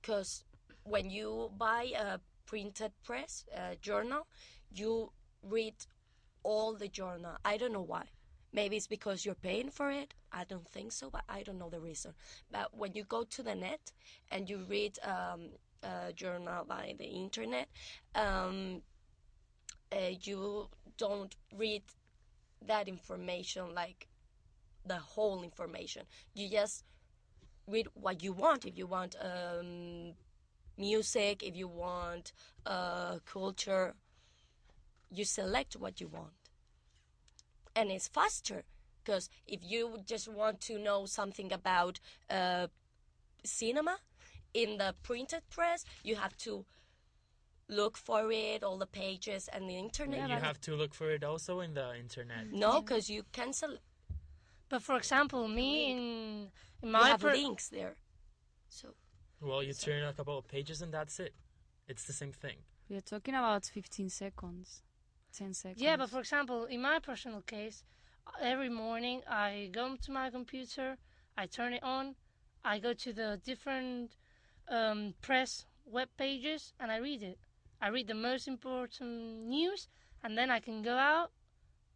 [0.00, 0.44] because
[0.84, 4.26] when you buy a printed press uh, journal,
[4.74, 5.12] you
[5.42, 5.74] read
[6.42, 7.36] all the journal.
[7.44, 8.04] I don't know why.
[8.52, 10.14] Maybe it's because you're paying for it.
[10.32, 12.14] I don't think so, but I don't know the reason.
[12.50, 13.92] But when you go to the net
[14.30, 15.50] and you read um,
[15.82, 17.68] a journal by the internet,
[18.14, 18.82] um,
[19.92, 21.82] uh, you don't read
[22.66, 24.08] that information like
[24.86, 26.04] the whole information.
[26.34, 26.84] You just
[27.68, 28.64] read what you want.
[28.64, 30.12] If you want um,
[30.78, 32.32] music, if you want
[32.64, 33.94] uh, culture,
[35.10, 36.32] you select what you want.
[37.74, 38.64] And it's faster
[39.04, 42.00] because if you just want to know something about
[42.30, 42.68] uh,
[43.44, 43.98] cinema
[44.54, 46.64] in the printed press, you have to
[47.68, 50.28] look for it, all the pages, and the internet.
[50.28, 52.52] you have to look for it also in the internet.
[52.52, 53.76] no, because you cancel.
[54.68, 55.98] But for example, me in
[56.82, 57.96] in You my have per- links there.
[58.68, 58.94] So
[59.40, 61.34] Well, you turn a couple of pages and that's it.
[61.88, 62.56] It's the same thing.
[62.88, 64.82] We are talking about 15 seconds,
[65.32, 65.82] 10 seconds.
[65.82, 67.84] Yeah, but for example, in my personal case,
[68.40, 70.96] every morning I go to my computer,
[71.36, 72.16] I turn it on,
[72.64, 74.16] I go to the different
[74.68, 77.38] um, press web pages, and I read it.
[77.80, 79.88] I read the most important news,
[80.22, 81.30] and then I can go out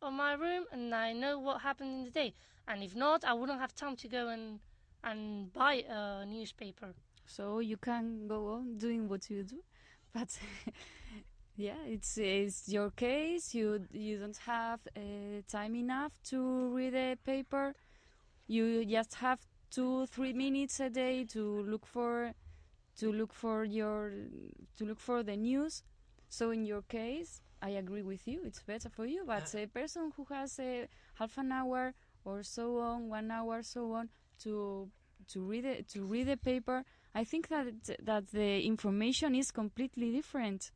[0.02, 2.34] of my room and I know what happened in the day.
[2.66, 4.60] And if not, I wouldn't have time to go and
[5.02, 6.94] and buy a newspaper.
[7.26, 9.62] so you can go on doing what you do,
[10.14, 10.38] but
[11.56, 13.54] yeah, it's it's your case.
[13.54, 15.00] You you don't have uh,
[15.48, 17.74] time enough to read a paper.
[18.46, 22.34] You just have two three minutes a day to look for
[22.98, 24.12] to look for your
[24.76, 25.82] to look for the news.
[26.28, 28.40] So in your case, I agree with you.
[28.44, 29.24] It's better for you.
[29.26, 31.94] But a person who has a half an hour
[32.24, 34.08] or so on, one hour so on
[34.42, 34.88] to
[35.28, 37.66] to read it, to read a paper, I think that
[38.02, 40.70] that the information is completely different.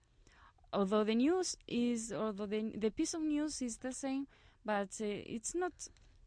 [0.72, 4.26] Although the news is, although the the piece of news is the same,
[4.64, 5.04] but uh,
[5.36, 5.72] it's not.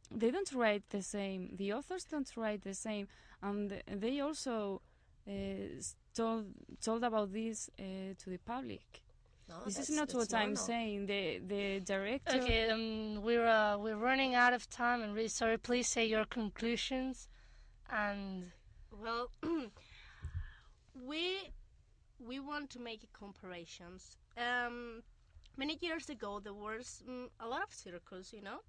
[0.09, 1.55] They don't write the same.
[1.57, 3.07] The authors don't write the same,
[3.43, 4.81] and they also
[5.27, 5.31] uh,
[6.15, 6.45] told
[6.81, 7.83] told about this uh,
[8.17, 9.03] to the public.
[9.49, 11.05] No, this is not what that's I'm saying.
[11.05, 12.37] The the director.
[12.37, 15.01] Okay, um, we're uh, we're running out of time.
[15.01, 15.57] I'm really sorry.
[15.57, 17.27] Please say your conclusions,
[17.89, 18.51] and
[18.91, 19.31] Well,
[21.07, 21.51] we
[22.19, 24.17] we want to make comparisons.
[24.37, 25.03] Um,
[25.55, 28.59] many years ago, there was mm, a lot of circus, you know,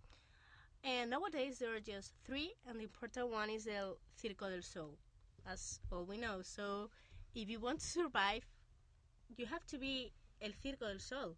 [0.85, 4.97] and nowadays there are just three, and the important one is El Circo del Sol.
[5.45, 6.43] That's all we know.
[6.43, 6.91] So,
[7.35, 8.45] if you want to survive,
[9.37, 11.37] you have to be El Circo del Sol.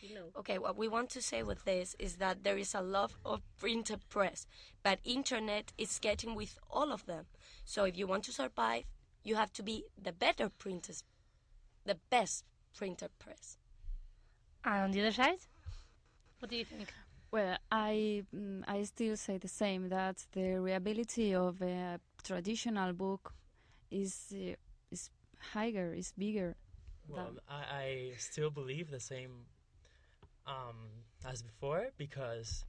[0.00, 0.26] You know.
[0.36, 3.42] Okay, what we want to say with this is that there is a lot of
[3.58, 4.46] printed press,
[4.84, 7.26] but internet is getting with all of them.
[7.64, 8.84] So if you want to survive,
[9.24, 11.02] you have to be the better printers,
[11.84, 12.44] the best
[12.76, 13.58] printed press.
[14.64, 15.40] And on the other side,
[16.38, 16.92] what do you think?
[17.30, 23.34] Well, I mm, I still say the same that the reliability of a traditional book
[23.90, 24.54] is uh,
[24.90, 25.10] is
[25.52, 26.56] higher, is bigger.
[27.16, 29.46] Well, I, I still believe the same
[30.46, 30.76] um,
[31.26, 32.64] as before because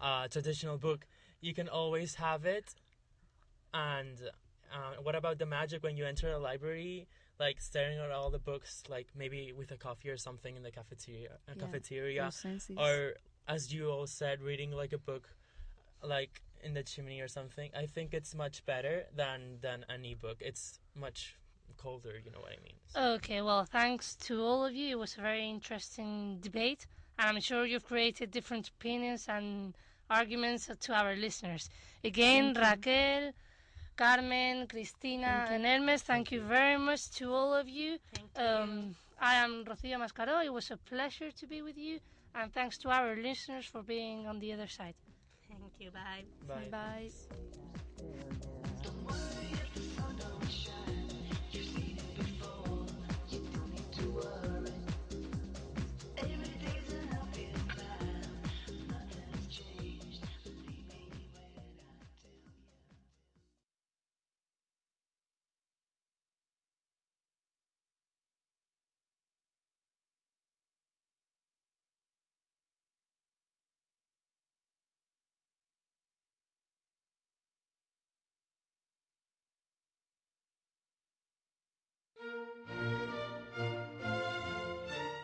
[0.00, 1.06] uh, traditional book
[1.40, 2.74] you can always have it,
[3.74, 4.18] and
[4.72, 8.38] uh, what about the magic when you enter a library, like staring at all the
[8.38, 12.30] books, like maybe with a coffee or something in the cafeteria, uh, Yeah, cafeteria,
[12.78, 13.14] or
[13.48, 15.28] as you all said, reading like a book,
[16.02, 17.70] like in the chimney or something.
[17.76, 20.38] I think it's much better than than an ebook.
[20.40, 21.36] It's much
[21.76, 22.14] colder.
[22.24, 22.78] You know what I mean?
[22.86, 24.88] So- Okay, well, thanks to all of you.
[24.90, 26.86] It was a very interesting debate,
[27.18, 29.74] and I'm sure you've created different opinions and
[30.10, 31.70] arguments to our listeners.
[32.04, 33.32] Again, Raquel,
[33.96, 37.98] Carmen, Cristina, and Hermes, thank you very much to all of you.
[38.14, 38.42] Thank you.
[38.44, 40.44] Um, I am Rocío Mascaró.
[40.44, 42.00] It was a pleasure to be with you,
[42.34, 44.94] and thanks to our listeners for being on the other side.
[45.48, 45.90] Thank you.
[45.90, 46.24] Bye.
[46.48, 46.68] Bye.
[46.70, 48.61] Bye.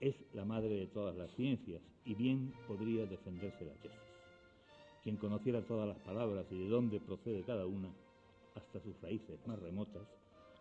[0.00, 3.98] es la madre de todas las ciencias y bien podría defenderse la tesis.
[5.02, 7.90] Quien conociera todas las palabras y de dónde procede cada una,
[8.54, 10.06] hasta sus raíces más remotas,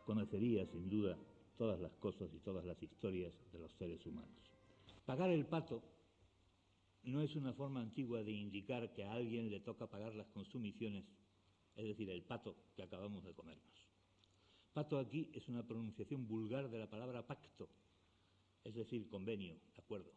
[0.05, 1.17] conocería sin duda
[1.57, 4.51] todas las cosas y todas las historias de los seres humanos.
[5.05, 5.81] Pagar el pato
[7.03, 11.05] no es una forma antigua de indicar que a alguien le toca pagar las consumiciones,
[11.75, 13.87] es decir, el pato que acabamos de comernos.
[14.73, 17.69] Pato aquí es una pronunciación vulgar de la palabra pacto,
[18.65, 20.11] es decir, convenio, acuerdo.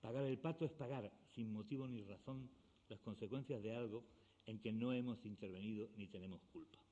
[0.00, 2.50] Pagar el pato es pagar, sin motivo ni razón,
[2.88, 4.04] las consecuencias de algo
[4.46, 6.82] en que no hemos intervenido ni tenemos culpa.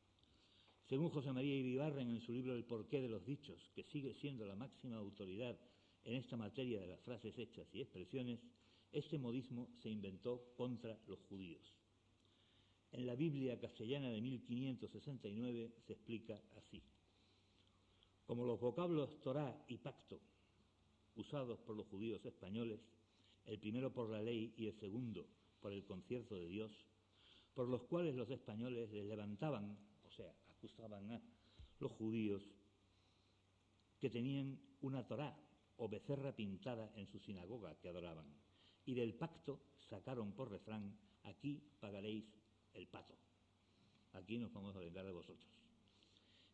[0.88, 4.46] Según José María Iribarren en su libro El porqué de los dichos, que sigue siendo
[4.46, 5.58] la máxima autoridad
[6.04, 8.38] en esta materia de las frases hechas y expresiones,
[8.92, 11.74] este modismo se inventó contra los judíos.
[12.92, 16.82] En la Biblia castellana de 1569 se explica así.
[18.26, 20.20] Como los vocablos Torá y pacto,
[21.16, 22.80] usados por los judíos españoles,
[23.46, 25.26] el primero por la ley y el segundo
[25.60, 26.72] por el concierto de Dios,
[27.54, 31.22] por los cuales los españoles les levantaban, o sea, acusaban a
[31.80, 32.42] los judíos
[33.98, 35.36] que tenían una Torá
[35.78, 38.26] o becerra pintada en su sinagoga que adoraban,
[38.84, 42.24] y del pacto sacaron por refrán, aquí pagaréis
[42.74, 43.14] el pato,
[44.12, 45.55] aquí nos vamos a vengar de vosotros.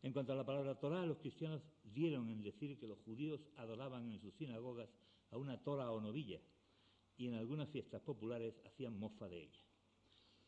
[0.03, 4.11] En cuanto a la palabra Torah, los cristianos dieron en decir que los judíos adoraban
[4.11, 4.89] en sus sinagogas
[5.31, 6.41] a una tora o novilla
[7.15, 9.61] y en algunas fiestas populares hacían mofa de ella.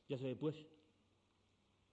[0.09, 0.55] Ya se ve, pues,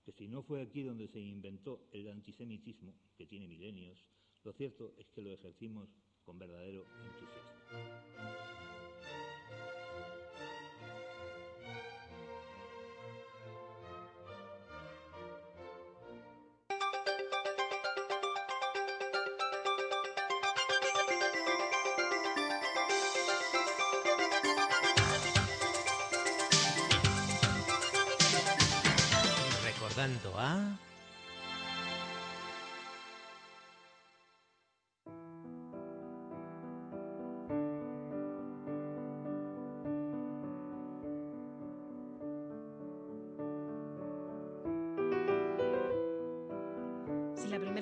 [0.04, 4.04] que si no fue aquí donde se inventó el antisemitismo, que tiene milenios,
[4.42, 5.88] lo cierto es que lo ejercimos
[6.24, 8.51] con verdadero entusiasmo.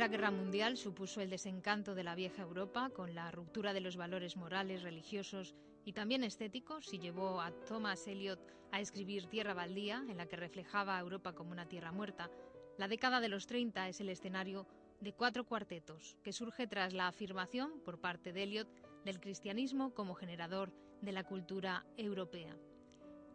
[0.00, 3.98] Primera Guerra Mundial supuso el desencanto de la vieja Europa con la ruptura de los
[3.98, 8.40] valores morales, religiosos y también estéticos y llevó a Thomas Eliot
[8.72, 12.30] a escribir Tierra Baldía, en la que reflejaba a Europa como una tierra muerta,
[12.78, 14.66] la década de los 30 es el escenario
[15.02, 18.68] de cuatro cuartetos que surge tras la afirmación por parte de Eliot
[19.04, 20.72] del cristianismo como generador
[21.02, 22.56] de la cultura europea.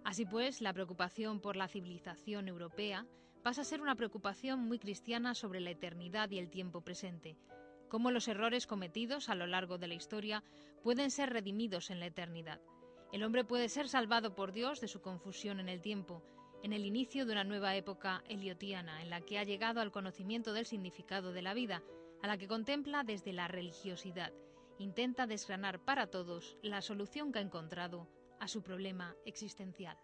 [0.03, 3.05] Así pues, la preocupación por la civilización europea
[3.45, 7.37] pasa a ser una preocupación muy cristiana sobre la eternidad y el tiempo presente,
[7.89, 10.43] cómo los errores cometidos a lo largo de la historia
[10.81, 12.59] pueden ser redimidos en la eternidad.
[13.13, 16.23] El hombre puede ser salvado por Dios de su confusión en el tiempo,
[16.63, 20.51] en el inicio de una nueva época eliotiana en la que ha llegado al conocimiento
[20.51, 21.83] del significado de la vida,
[22.23, 24.33] a la que contempla desde la religiosidad,
[24.79, 29.99] intenta desgranar para todos la solución que ha encontrado a su problema existencial.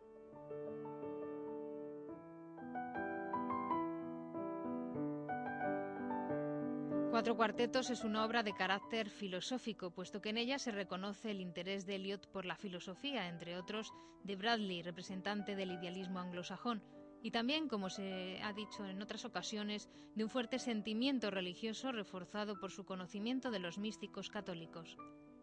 [7.21, 11.39] Cuatro cuartetos es una obra de carácter filosófico, puesto que en ella se reconoce el
[11.39, 13.93] interés de Eliot por la filosofía, entre otros
[14.23, 16.81] de Bradley, representante del idealismo anglosajón,
[17.21, 22.59] y también, como se ha dicho en otras ocasiones, de un fuerte sentimiento religioso reforzado
[22.59, 24.97] por su conocimiento de los místicos católicos.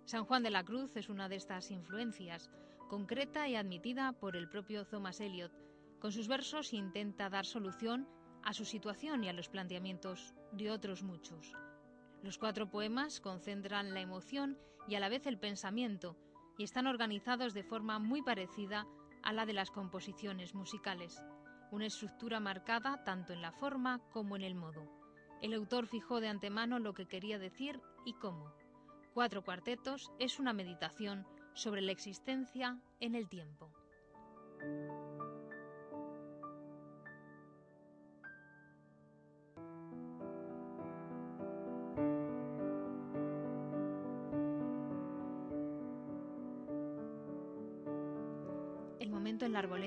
[0.05, 2.51] San Juan de la Cruz es una de estas influencias,
[2.89, 5.53] concreta y admitida por el propio Thomas Eliot.
[6.01, 8.09] Con sus versos intenta dar solución
[8.43, 11.53] a su situación y a los planteamientos de otros muchos.
[12.23, 14.59] Los cuatro poemas concentran la emoción
[14.89, 16.17] y a la vez el pensamiento
[16.57, 18.87] y están organizados de forma muy parecida
[19.23, 21.23] a la de las composiciones musicales,
[21.71, 24.91] una estructura marcada tanto en la forma como en el modo.
[25.41, 28.53] El autor fijó de antemano lo que quería decir y cómo.
[29.15, 33.73] Cuatro cuartetos es una meditación sobre la existencia en el tiempo.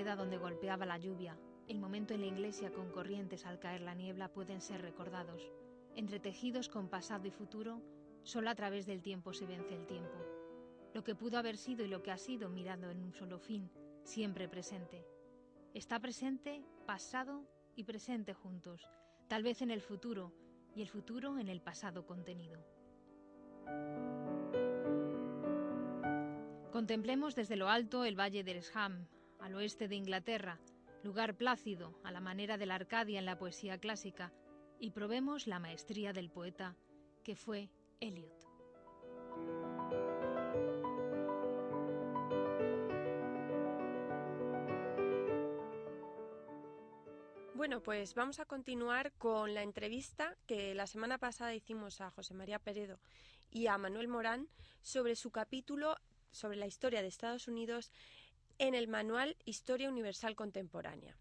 [0.04, 1.38] Donde golpeaba la lluvia,
[1.68, 5.52] el momento en la iglesia con corrientes al caer la niebla pueden ser recordados.
[5.96, 7.82] Entretejidos con pasado y futuro,
[8.24, 10.18] solo a través del tiempo se vence el tiempo.
[10.94, 13.70] Lo que pudo haber sido y lo que ha sido mirando en un solo fin,
[14.04, 15.06] siempre presente.
[15.74, 17.46] Está presente, pasado
[17.76, 18.88] y presente juntos,
[19.28, 20.34] tal vez en el futuro
[20.76, 22.60] y el futuro en el pasado contenido.
[26.72, 29.08] Contemplemos desde lo alto el valle de Eresham,
[29.42, 30.60] al oeste de Inglaterra,
[31.04, 34.32] lugar plácido a la manera de la Arcadia en la poesía clásica,
[34.80, 36.76] y probemos la maestría del poeta
[37.24, 37.70] que fue
[38.00, 38.48] Eliot.
[47.54, 52.34] Bueno, pues vamos a continuar con la entrevista que la semana pasada hicimos a José
[52.34, 53.00] María Peredo
[53.52, 54.50] y a Manuel Morán
[54.82, 55.96] sobre su capítulo
[56.32, 57.92] sobre la historia de Estados Unidos
[58.62, 61.18] en el manual Historia Universal Contemporánea.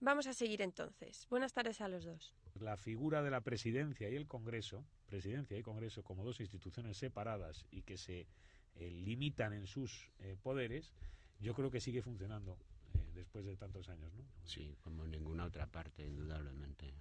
[0.00, 1.26] Vamos a seguir entonces.
[1.30, 2.34] Buenas tardes a los dos.
[2.60, 7.64] La figura de la presidencia y el Congreso, presidencia y Congreso como dos instituciones separadas
[7.70, 8.26] y que se
[8.74, 10.92] eh, limitan en sus eh, poderes,
[11.40, 12.58] yo creo que sigue funcionando
[12.92, 14.26] eh, después de tantos años, ¿no?
[14.44, 16.92] Sí, como en ninguna otra parte, indudablemente.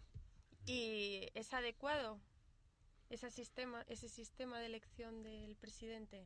[0.65, 2.21] ¿Y es adecuado
[3.09, 6.25] ese sistema, ese sistema de elección del presidente?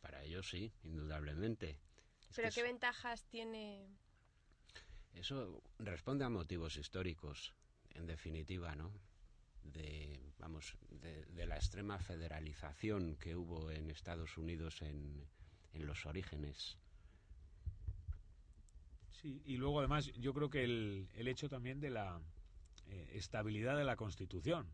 [0.00, 1.78] Para ellos sí, indudablemente.
[2.30, 3.86] Es ¿Pero que qué ventajas tiene?
[5.14, 7.52] Eso responde a motivos históricos,
[7.94, 8.92] en definitiva, ¿no?
[9.64, 15.26] De, vamos, de, de la extrema federalización que hubo en Estados Unidos en,
[15.72, 16.78] en los orígenes.
[19.10, 22.22] Sí, y luego además yo creo que el, el hecho también de la
[22.86, 24.66] eh, estabilidad de la Constitución,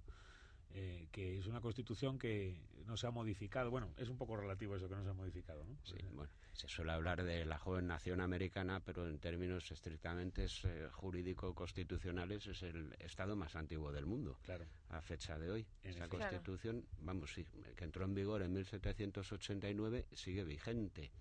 [0.71, 3.71] eh, que es una Constitución que no se ha modificado.
[3.71, 5.77] Bueno, es un poco relativo eso que no se ha modificado, ¿no?
[5.85, 10.89] Sí, bueno, se suele hablar de la joven nación americana, pero en términos estrictamente eh,
[10.93, 14.39] jurídico-constitucionales es el Estado más antiguo del mundo.
[14.43, 14.67] Claro.
[14.91, 15.67] A fecha de hoy.
[15.83, 16.09] En Esa.
[16.09, 17.45] Constitución, vamos, sí,
[17.77, 21.13] que entró en vigor en 1789, sigue vigente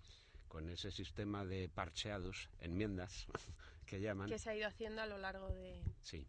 [0.47, 3.27] con ese sistema de parcheados, enmiendas,
[3.85, 4.29] que llaman.
[4.29, 5.83] Que se ha ido haciendo a lo largo de...
[6.01, 6.25] Sí,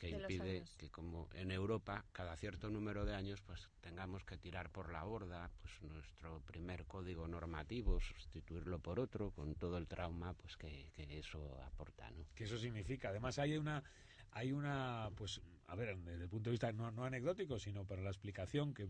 [0.00, 4.38] que de impide que como en Europa cada cierto número de años pues tengamos que
[4.38, 9.86] tirar por la borda pues nuestro primer código normativo sustituirlo por otro con todo el
[9.86, 13.10] trauma pues que, que eso aporta no que eso significa.
[13.10, 13.84] Además hay una
[14.32, 18.00] hay una pues a ver desde el punto de vista no, no anecdótico sino para
[18.00, 18.88] la explicación que,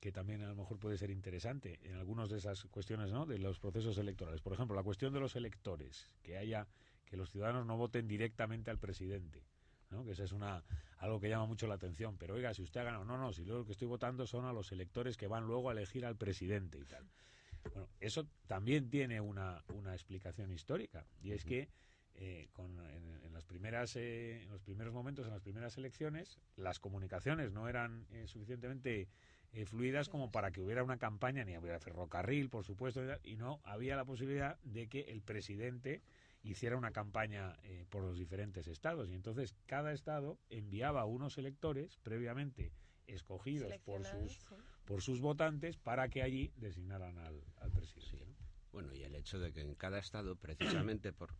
[0.00, 3.26] que también a lo mejor puede ser interesante en algunas de esas cuestiones ¿no?
[3.26, 6.66] de los procesos electorales por ejemplo la cuestión de los electores que haya
[7.04, 9.44] que los ciudadanos no voten directamente al presidente
[9.90, 10.04] ¿no?
[10.04, 10.62] que esa es una
[10.98, 12.16] algo que llama mucho la atención.
[12.18, 14.52] Pero oiga si usted ha ganado no no si lo que estoy votando son a
[14.52, 17.08] los electores que van luego a elegir al presidente y tal.
[17.74, 21.06] Bueno eso también tiene una, una explicación histórica.
[21.20, 21.68] Y es que
[22.20, 26.80] eh, con, en, las primeras, eh, en los primeros momentos, en las primeras elecciones, las
[26.80, 29.08] comunicaciones no eran eh, suficientemente
[29.66, 33.96] fluidas como para que hubiera una campaña, ni hubiera ferrocarril, por supuesto, y no había
[33.96, 36.02] la posibilidad de que el presidente
[36.50, 37.58] hiciera una campaña
[37.90, 39.10] por los diferentes estados.
[39.10, 42.72] Y entonces cada estado enviaba a unos electores previamente
[43.06, 44.38] escogidos por sus,
[44.84, 47.42] por sus votantes para que allí designaran al,
[47.72, 48.36] presidente.
[48.72, 51.34] Bueno, y el hecho de que en cada estado, precisamente por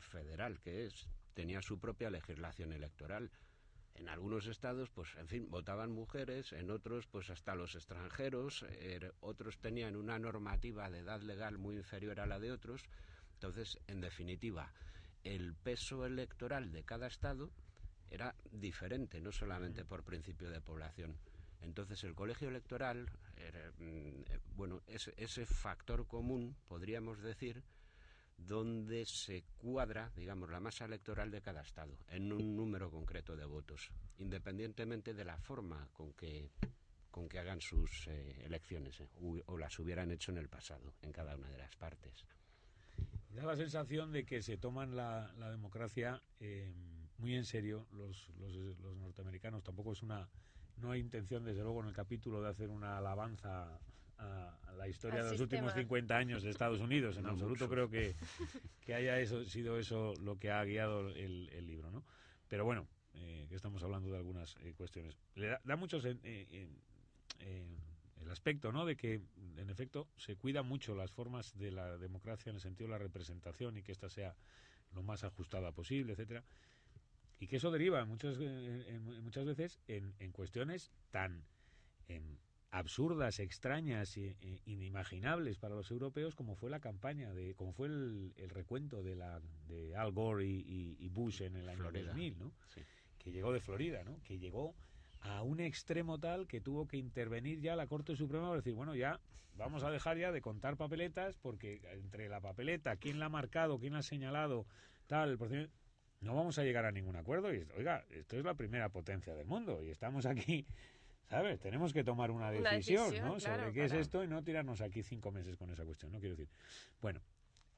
[0.00, 3.30] federal que es, tenía su propia legislación electoral.
[3.94, 9.14] En algunos estados, pues, en fin, votaban mujeres, en otros, pues, hasta los extranjeros, er,
[9.20, 12.82] otros tenían una normativa de edad legal muy inferior a la de otros.
[13.40, 14.70] Entonces, en definitiva,
[15.24, 17.50] el peso electoral de cada estado
[18.10, 21.16] era diferente, no solamente por principio de población.
[21.62, 23.08] Entonces, el colegio electoral,
[23.78, 27.62] mm, bueno, ese factor común, podríamos decir,
[28.36, 33.46] donde se cuadra, digamos, la masa electoral de cada estado en un número concreto de
[33.46, 36.50] votos, independientemente de la forma con que
[37.10, 39.08] con que hagan sus eh, elecciones eh,
[39.46, 42.24] o las hubieran hecho en el pasado en cada una de las partes.
[43.34, 46.72] Da la sensación de que se toman la, democracia eh,
[47.18, 49.62] muy en serio los, los, los norteamericanos.
[49.62, 50.28] Tampoco es una
[50.80, 53.78] no hay intención, desde luego, en el capítulo de hacer una alabanza
[54.18, 57.16] a, la historia de los últimos 50 años de Estados Unidos.
[57.18, 58.14] En absoluto creo que,
[58.80, 62.04] que haya eso, sido eso lo que ha guiado el, el libro, ¿no?
[62.48, 65.18] Pero bueno, eh, que estamos hablando de algunas eh, cuestiones.
[65.34, 66.68] Le da, da mucho eh,
[68.30, 68.86] el aspecto, ¿no?
[68.86, 69.20] De que,
[69.56, 72.98] en efecto, se cuidan mucho las formas de la democracia en el sentido de la
[72.98, 74.36] representación y que ésta sea
[74.92, 76.44] lo más ajustada posible, etcétera
[77.40, 78.38] y que eso deriva muchas,
[79.22, 81.42] muchas veces en, en cuestiones tan
[82.06, 82.36] em,
[82.70, 88.34] absurdas, extrañas e, inimaginables para los europeos como fue la campaña de como fue el,
[88.50, 92.08] recuento de la de Al Gore y, Bush en el año Florida.
[92.08, 92.52] 2000, ¿no?
[93.18, 94.22] Que llegó de Florida, ¿no?
[94.22, 94.74] Que llegó
[95.20, 98.94] a un extremo tal que tuvo que intervenir ya la Corte Suprema para decir, bueno,
[98.94, 99.20] ya
[99.56, 103.78] vamos a dejar ya de contar papeletas porque entre la papeleta, quién la ha marcado,
[103.78, 104.66] quién la ha señalado,
[105.06, 105.70] tal, el
[106.20, 109.46] no vamos a llegar a ningún acuerdo y oiga, esto es la primera potencia del
[109.46, 110.66] mundo y estamos aquí
[111.30, 111.60] ¿Sabes?
[111.60, 113.38] Tenemos que tomar una decisión, ¿no?
[113.38, 116.18] Sobre qué es esto y no tirarnos aquí cinco meses con esa cuestión, ¿no?
[116.18, 116.48] Quiero decir,
[117.00, 117.20] bueno,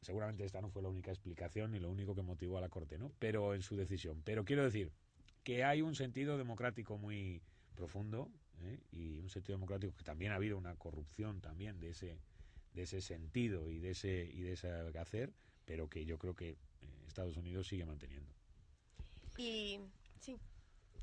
[0.01, 2.97] seguramente esta no fue la única explicación ni lo único que motivó a la Corte,
[2.97, 3.13] ¿no?
[3.19, 4.23] Pero en su decisión.
[4.25, 4.91] Pero quiero decir
[5.43, 7.43] que hay un sentido democrático muy
[7.75, 8.31] profundo
[8.63, 8.79] ¿eh?
[8.91, 12.19] y un sentido democrático que también ha habido una corrupción también de ese
[12.75, 15.33] de ese sentido y de ese y de ese hacer,
[15.65, 16.57] pero que yo creo que eh,
[17.07, 18.33] Estados Unidos sigue manteniendo.
[19.37, 19.79] Y
[20.21, 20.39] sí,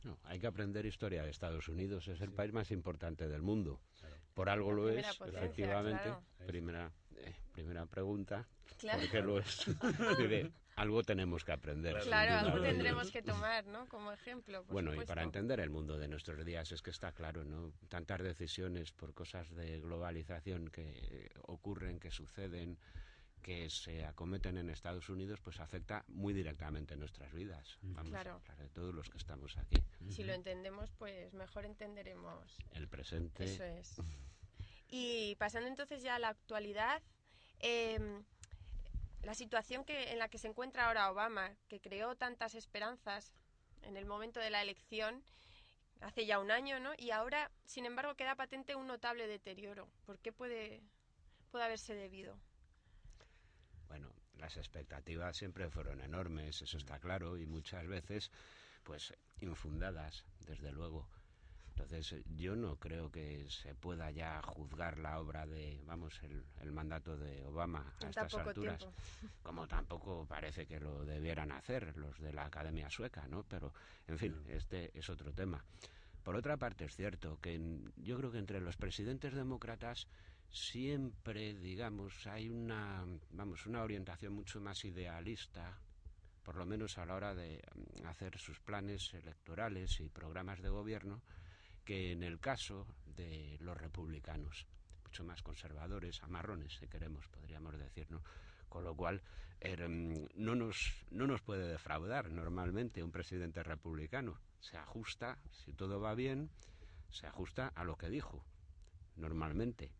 [0.03, 2.07] no, hay que aprender historia de Estados Unidos.
[2.07, 3.81] Es el país más importante del mundo.
[4.33, 6.13] Por algo lo es, efectivamente.
[6.47, 8.47] Primera, eh, primera pregunta.
[8.81, 9.65] ¿Por qué lo es?
[10.79, 11.99] algo tenemos que aprender.
[12.03, 13.87] Claro, algo tendremos que tomar, ¿no?
[13.87, 14.63] Como ejemplo.
[14.65, 17.73] bueno, y para entender el mundo de nuestros días es que está claro, ¿no?
[17.89, 22.77] Tantas decisiones por cosas de globalización que ocurren, que suceden
[23.41, 27.77] que se acometen en Estados Unidos pues afecta muy directamente nuestras vidas.
[27.81, 28.41] Vamos, claro.
[28.57, 29.77] de todos los que estamos aquí.
[30.09, 33.45] Si lo entendemos, pues mejor entenderemos el presente.
[33.45, 33.95] Eso es.
[34.89, 37.01] Y pasando entonces ya a la actualidad,
[37.59, 38.23] em,
[39.23, 43.33] la situación que, en la que se encuentra ahora Obama, que creó tantas esperanzas
[43.81, 45.23] en el momento de la elección,
[46.01, 46.91] hace ya un año, ¿no?
[46.97, 49.89] Y ahora, sin embargo, queda patente un notable deterioro.
[50.05, 50.81] ¿Por qué puede,
[51.51, 52.39] puede haberse debido?
[53.87, 58.31] Bueno, las expectativas siempre fueron enormes, eso está claro, y muchas veces,
[58.83, 61.09] pues, infundadas, desde luego.
[61.81, 67.15] Entonces, yo no creo que se pueda ya juzgar la obra de, vamos, el, mandato
[67.17, 68.85] de Obama a estas alturas,
[69.43, 73.43] como tampoco parece que lo debieran hacer los de la Academia Sueca, ¿no?
[73.43, 73.73] Pero,
[74.07, 75.63] en fin, este es otro tema.
[76.21, 77.59] Por otra parte, es cierto que
[77.95, 80.07] yo creo que entre los presidentes demócratas
[80.51, 85.79] siempre, digamos, hay una, vamos, una orientación mucho más idealista,
[86.43, 87.61] por lo menos a la hora de
[88.01, 91.21] mm, hacer sus planes electorales y programas de gobierno,
[91.89, 94.67] que en el caso de los republicanos,
[95.03, 98.07] mucho más conservadores, amarrones, si queremos, podríamos decir.
[98.69, 99.23] Con lo cual,
[99.59, 104.39] er, mm, no, nos, no nos puede defraudar normalmente un presidente republicano.
[104.59, 106.51] Se ajusta, si todo va bien,
[107.09, 108.45] se ajusta a lo que dijo,
[109.15, 109.91] normalmente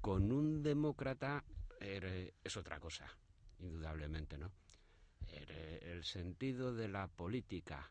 [0.00, 1.42] con un demócrata
[1.80, 3.10] es otra cosa,
[3.58, 4.52] indudablemente, ¿no?
[5.26, 7.90] El sentido de la política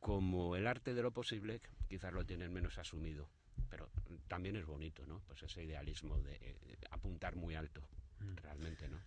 [0.00, 3.28] como el arte de lo posible quizás lo tienen menos asumido,
[3.68, 3.90] pero
[4.28, 5.20] también es bonito, ¿no?
[5.26, 6.56] Pues ese idealismo de
[6.90, 7.82] apuntar muy alto,
[8.20, 8.36] mm.
[8.36, 8.98] realmente, ¿no?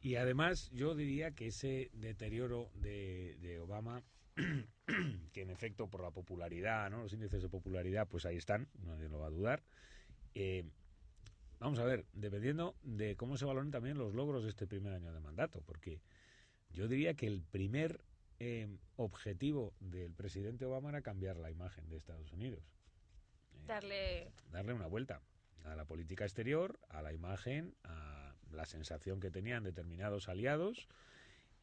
[0.00, 4.02] Y además yo diría que ese deterioro de, de Obama,
[5.32, 7.02] que en efecto por la popularidad, ¿no?
[7.02, 9.62] los índices de popularidad, pues ahí están, nadie lo va a dudar.
[10.34, 10.64] Eh,
[11.60, 15.12] vamos a ver, dependiendo de cómo se valoren también los logros de este primer año
[15.12, 16.00] de mandato, porque
[16.70, 18.00] yo diría que el primer
[18.44, 18.66] eh,
[18.96, 22.64] objetivo del presidente Obama era cambiar la imagen de Estados Unidos.
[23.54, 25.22] Eh, Darle darle una vuelta
[25.64, 30.88] a la política exterior, a la imagen, a la sensación que tenían determinados aliados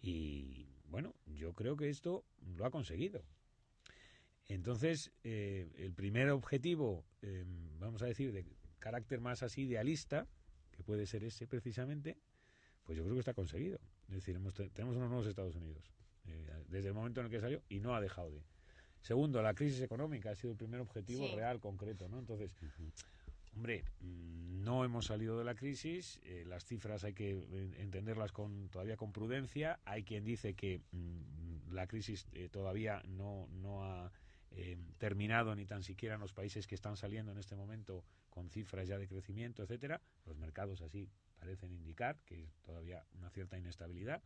[0.02, 2.24] y bueno, yo creo que esto
[2.56, 3.26] lo ha conseguido.
[4.48, 7.44] Entonces, eh, el primer objetivo, eh,
[7.78, 8.46] vamos a decir, de
[8.80, 10.28] carácter más así idealista,
[10.72, 12.18] que puede ser ese precisamente,
[12.86, 13.80] pues yo creo que está conseguido.
[14.08, 15.92] Es decir, hemos te- tenemos unos nuevos Estados Unidos
[16.32, 18.42] eh, desde el momento en el que salió y no ha dejado de.
[19.02, 21.36] Segundo, la crisis económica ha sido el primer objetivo Sí.
[21.36, 22.20] real, concreto, ¿no?
[22.20, 22.52] Entonces,
[23.56, 28.32] hombre, mm, no hemos salido de la crisis, eh, las cifras hay que eh, entenderlas
[28.32, 29.80] con todavía con prudencia.
[29.86, 34.12] Hay quien dice que mm, la crisis eh, todavía no, no ha
[34.52, 38.50] eh, terminado ni tan siquiera en los países que están saliendo en este momento con
[38.50, 40.02] cifras ya de crecimiento, etcétera.
[40.26, 41.08] Los mercados así
[41.40, 44.22] parecen indicar que hay todavía una cierta inestabilidad.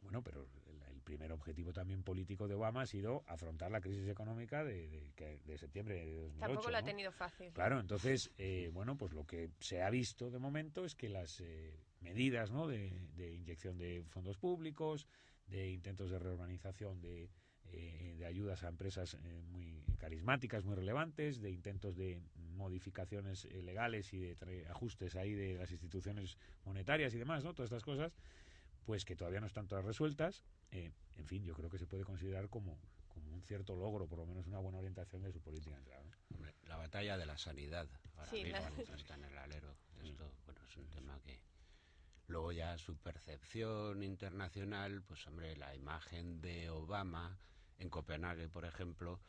[0.00, 0.78] Bueno, pero el,
[1.08, 5.10] primer objetivo también político de Obama ha sido afrontar la crisis económica de,
[5.46, 6.38] de, septiembre de 2008.
[6.38, 7.50] tampoco lo ha tenido fácil.
[7.54, 11.40] Claro, entonces, eh, bueno, pues lo que se ha visto de momento es que las
[11.40, 12.66] eh, medidas ¿no?
[12.66, 15.06] de, de inyección de fondos públicos,
[15.46, 17.30] de intentos de reorganización de,
[17.72, 22.20] eh, de ayudas a empresas eh, muy carismáticas, muy relevantes, de intentos de
[22.56, 27.54] modificaciones eh, legales y de tra- ajustes ahí de las instituciones monetarias y demás, ¿no?
[27.54, 28.12] Todas estas cosas,
[28.88, 30.42] pues que todavía no están todas resueltas.
[30.70, 32.78] Eh, en fin, yo creo que se puede considerar como,
[33.08, 35.76] como un cierto logro, por lo menos una buena orientación de su política.
[35.76, 36.36] ¿no?
[36.36, 37.86] Hombre, la batalla de la sanidad
[38.16, 39.76] ahora Sí, mismo la- está en el alero.
[40.00, 41.38] Esto, bueno, es un tema que
[42.28, 47.38] luego ya su percepción internacional, pues hombre, la imagen de Obama
[47.78, 49.20] en Copenhague, por ejemplo,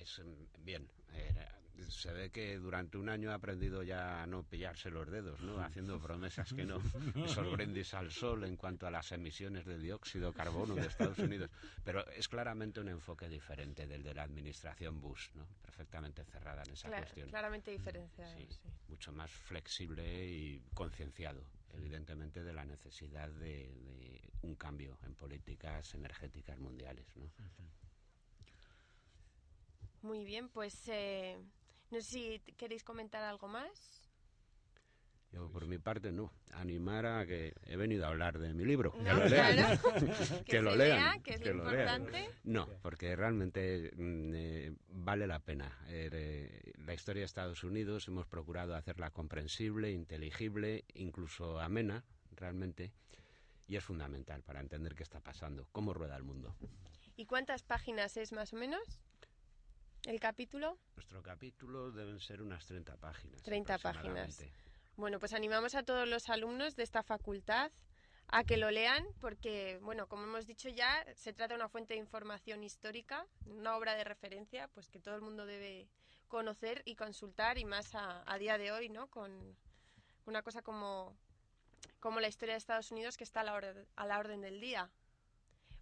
[0.00, 0.90] es mm, bien.
[1.12, 5.40] era- se ve que durante un año ha aprendido ya a no pillarse los dedos,
[5.42, 5.60] ¿no?
[5.60, 6.78] Haciendo promesas que no.
[7.24, 11.18] Esos brindis al sol en cuanto a las emisiones de dióxido de carbono de Estados
[11.18, 11.50] Unidos.
[11.84, 15.46] Pero es claramente un enfoque diferente del de la administración Bush, ¿no?
[15.62, 17.28] Perfectamente cerrada en esa Cla- cuestión.
[17.28, 18.36] claramente diferenciado.
[18.36, 18.68] Sí, sí.
[18.88, 25.94] mucho más flexible y concienciado, evidentemente, de la necesidad de, de un cambio en políticas
[25.94, 27.30] energéticas mundiales, ¿no?
[30.02, 31.38] Muy bien, pues eh,
[31.90, 34.00] no sé si queréis comentar algo más.
[35.32, 36.32] Yo, por mi parte, no.
[36.52, 38.92] Animar a que he venido a hablar de mi libro.
[38.92, 39.56] que No, lo lean.
[39.56, 39.80] claro.
[40.44, 40.98] que, Que lo lean.
[40.98, 42.02] lea, que es lo lo lean.
[42.02, 42.30] importante.
[42.44, 45.76] No, porque realmente mm, eh, vale la pena.
[45.88, 52.04] Eh, la historia de Estados Unidos hemos procurado hacerla comprensible, inteligible, incluso amena,
[52.36, 52.92] realmente.
[53.66, 56.54] Y es fundamental para entender qué está pasando, cómo rueda el mundo.
[57.16, 59.00] ¿Y cuántas páginas es más o menos
[60.06, 60.78] el capítulo?
[60.96, 63.42] Nuestro capítulo deben ser unas 30 páginas.
[63.42, 64.44] 30 páginas.
[64.96, 67.72] Bueno, pues animamos a todos los alumnos de esta facultad
[68.28, 71.94] a que lo lean porque, bueno, como hemos dicho ya, se trata de una fuente
[71.94, 75.88] de información histórica, una obra de referencia, pues que todo el mundo debe
[76.28, 79.08] conocer y consultar y más a, a día de hoy, ¿no?
[79.08, 79.56] Con
[80.26, 81.16] una cosa como,
[82.00, 84.90] como la historia de Estados Unidos que está a la, a la orden del día.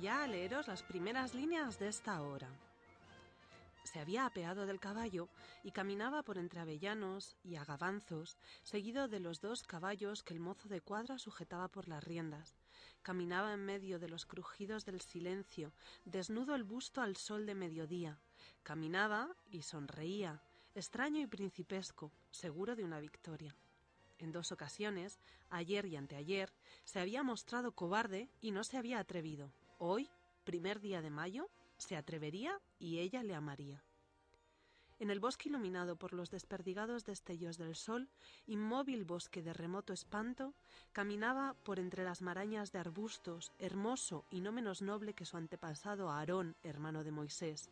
[0.00, 2.48] Ya a leeros las primeras líneas de esta obra.
[3.84, 5.28] Se había apeado del caballo
[5.64, 10.68] y caminaba por entre avellanos y agavanzos, seguido de los dos caballos que el mozo
[10.68, 12.58] de cuadra sujetaba por las riendas.
[13.02, 15.72] Caminaba en medio de los crujidos del silencio,
[16.04, 18.18] desnudo el busto al sol de mediodía.
[18.62, 20.42] Caminaba y sonreía,
[20.74, 23.56] extraño y principesco, seguro de una victoria.
[24.18, 25.18] En dos ocasiones,
[25.48, 26.52] ayer y anteayer,
[26.84, 29.50] se había mostrado cobarde y no se había atrevido.
[29.80, 30.10] Hoy,
[30.42, 33.84] primer día de mayo, se atrevería y ella le amaría.
[34.98, 38.08] En el bosque iluminado por los desperdigados destellos del sol,
[38.48, 40.52] inmóvil bosque de remoto espanto,
[40.90, 46.10] caminaba por entre las marañas de arbustos, hermoso y no menos noble que su antepasado
[46.10, 47.70] Aarón, hermano de Moisés.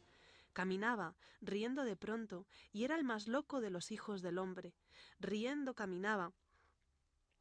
[0.52, 4.72] Caminaba, riendo de pronto, y era el más loco de los hijos del hombre.
[5.18, 6.32] Riendo caminaba,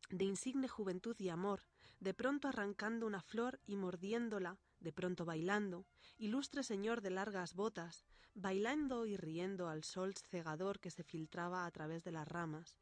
[0.09, 1.61] de insigne juventud y amor,
[1.99, 5.85] de pronto arrancando una flor y mordiéndola, de pronto bailando,
[6.17, 11.71] ilustre señor de largas botas, bailando y riendo al sol cegador que se filtraba a
[11.71, 12.77] través de las ramas,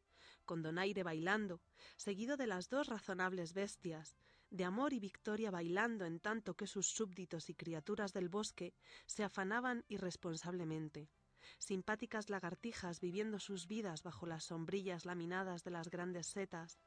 [0.46, 1.62] con donaire bailando,
[1.96, 4.18] seguido de las dos razonables bestias,
[4.50, 8.74] de amor y victoria bailando en tanto que sus súbditos y criaturas del bosque
[9.06, 11.10] se afanaban irresponsablemente.
[11.58, 16.80] Simpáticas lagartijas viviendo sus vidas bajo las sombrillas laminadas de las grandes setas,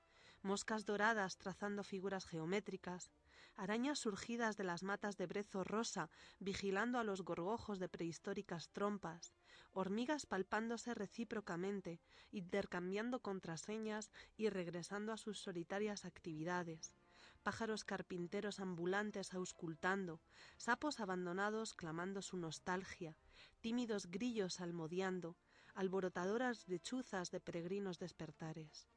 [0.47, 3.11] moscas doradas trazando figuras geométricas,
[3.57, 9.35] arañas surgidas de las matas de brezo rosa vigilando a los gorgojos de prehistóricas trompas,
[9.73, 16.95] hormigas palpándose recíprocamente, intercambiando contraseñas y regresando a sus solitarias actividades,
[17.43, 20.21] pájaros carpinteros ambulantes auscultando,
[20.57, 23.17] sapos abandonados clamando su nostalgia,
[23.61, 25.37] tímidos grillos almodeando,
[25.75, 28.89] alborotadoras lechuzas de peregrinos despertares.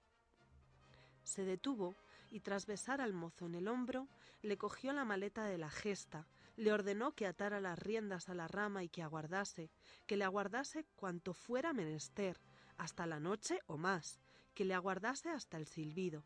[1.30, 1.94] Se detuvo
[2.32, 4.08] y tras besar al mozo en el hombro,
[4.42, 6.28] le cogió la maleta de la gesta,
[6.58, 9.70] le ordenó que atara las riendas a la rama y que aguardase,
[10.08, 12.42] que le aguardase cuanto fuera menester,
[12.78, 14.20] hasta la noche o más,
[14.56, 16.26] que le aguardase hasta el silbido.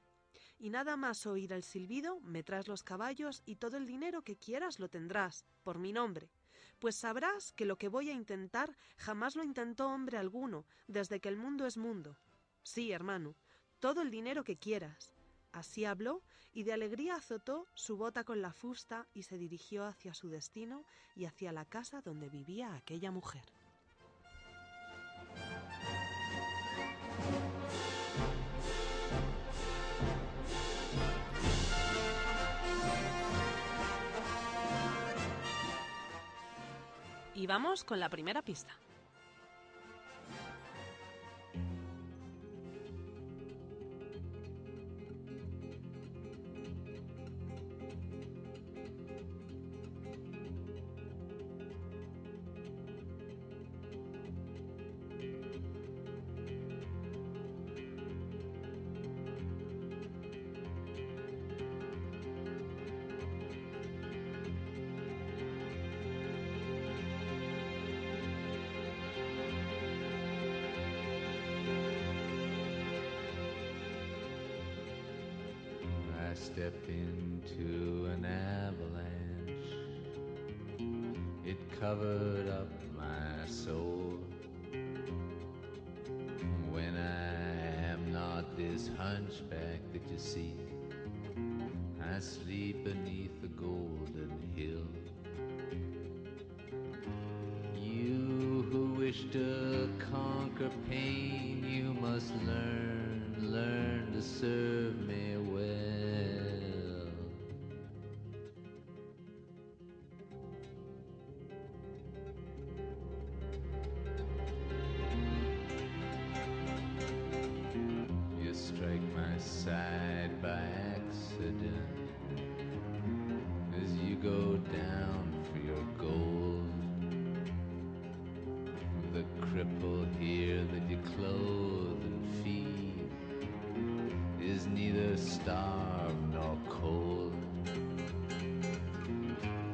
[0.58, 4.38] Y nada más oír el silbido, me traes los caballos y todo el dinero que
[4.38, 6.30] quieras lo tendrás, por mi nombre.
[6.80, 11.28] Pues sabrás que lo que voy a intentar jamás lo intentó hombre alguno, desde que
[11.28, 12.16] el mundo es mundo.
[12.64, 13.36] Sí, hermano,
[13.84, 15.12] todo el dinero que quieras.
[15.52, 16.22] Así habló
[16.54, 20.86] y de alegría azotó su bota con la fusta y se dirigió hacia su destino
[21.18, 23.44] y hacia la casa donde vivía aquella mujer.
[37.36, 38.78] Y vamos con la primera pista.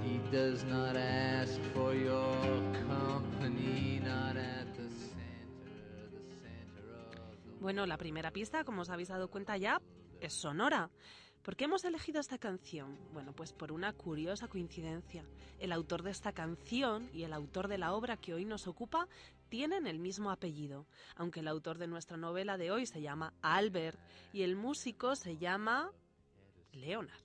[0.04, 2.34] He does not ask for your
[2.88, 4.00] company,
[7.62, 9.82] Bueno, la primera pista, como os habéis dado cuenta ya,
[10.22, 10.90] es sonora.
[11.50, 12.95] ¿Por qué hemos elegido esta canción?
[13.12, 15.26] Bueno, pues por una curiosa coincidencia.
[15.58, 19.08] El autor de esta canción y el autor de la obra que hoy nos ocupa
[19.50, 20.86] tienen el mismo apellido,
[21.16, 23.97] aunque el autor de nuestra novela de hoy se llama Albert
[24.32, 25.91] y el músico se llama
[26.72, 27.24] Leonard.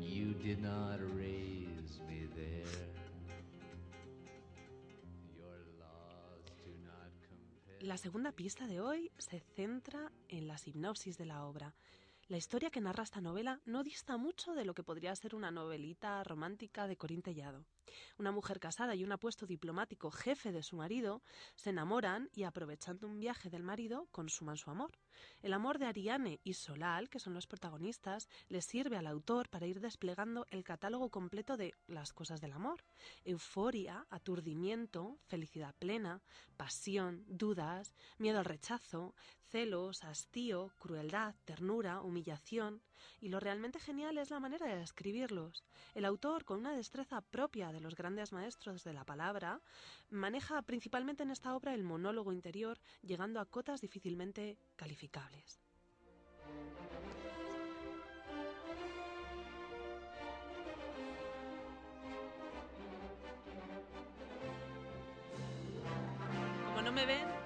[0.00, 2.64] You did not raise me there.
[5.36, 7.86] Your laws do not compel.
[7.86, 11.74] La segunda pista de hoy se centra en la sinopsis de la obra.
[12.32, 15.50] La historia que narra esta novela no dista mucho de lo que podría ser una
[15.50, 17.66] novelita romántica de Corín Tellado.
[18.18, 21.22] Una mujer casada y un apuesto diplomático jefe de su marido
[21.54, 24.92] se enamoran y aprovechando un viaje del marido consuman su amor.
[25.42, 29.66] El amor de Ariane y Solal, que son los protagonistas, les sirve al autor para
[29.66, 32.84] ir desplegando el catálogo completo de las cosas del amor.
[33.24, 36.22] Euforia, aturdimiento, felicidad plena,
[36.56, 39.14] pasión, dudas, miedo al rechazo,
[39.50, 42.82] celos, hastío, crueldad, ternura, humillación.
[43.20, 45.64] Y lo realmente genial es la manera de escribirlos.
[45.94, 49.60] El autor, con una destreza propia de los grandes maestros de la palabra,
[50.10, 55.60] maneja principalmente en esta obra el monólogo interior, llegando a cotas difícilmente calificables.
[66.66, 67.41] Como no me ven,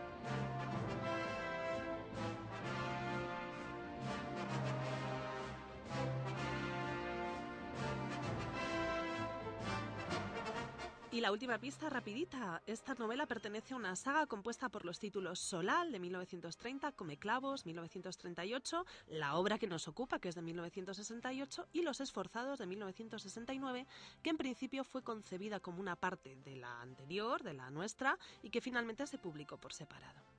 [11.17, 12.61] Y la última pista rapidita.
[12.67, 17.65] Esta novela pertenece a una saga compuesta por los títulos Solal de 1930, Come Clavos
[17.65, 23.87] 1938, la obra que nos ocupa que es de 1968 y Los Esforzados de 1969,
[24.23, 28.51] que en principio fue concebida como una parte de la anterior, de la nuestra, y
[28.51, 30.36] que finalmente se publicó por separado.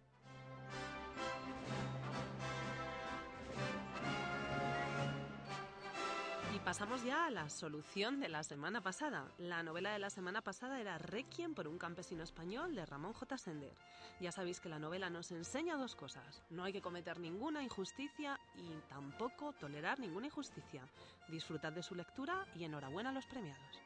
[6.68, 9.32] Pasamos ya a la solución de la semana pasada.
[9.38, 13.38] La novela de la semana pasada era Requiem por un campesino español de Ramón J.
[13.38, 13.72] Sender.
[14.20, 16.44] Ya sabéis que la novela nos enseña dos cosas.
[16.50, 20.84] No hay que cometer ninguna injusticia y tampoco tolerar ninguna injusticia.
[21.30, 23.82] Disfrutad de su lectura y enhorabuena a los premiados.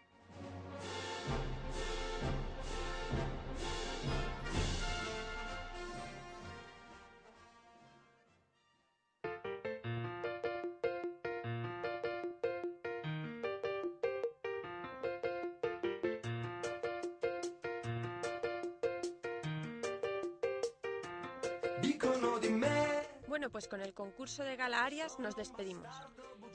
[23.62, 25.96] Pues con el concurso de Gala Arias nos despedimos.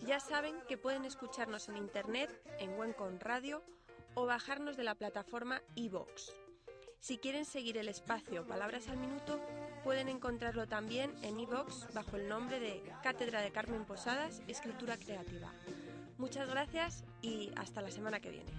[0.04, 2.28] Ya saben que pueden escucharnos en internet,
[2.58, 3.62] en Wencon Radio
[4.14, 6.32] o bajarnos de la plataforma iVox.
[6.98, 9.40] Si quieren seguir el espacio Palabras al Minuto,
[9.84, 15.52] pueden encontrarlo también en iVox bajo el nombre de Cátedra de Carmen Posadas, Escritura Creativa.
[16.18, 18.52] Muchas gracias y hasta la semana que viene.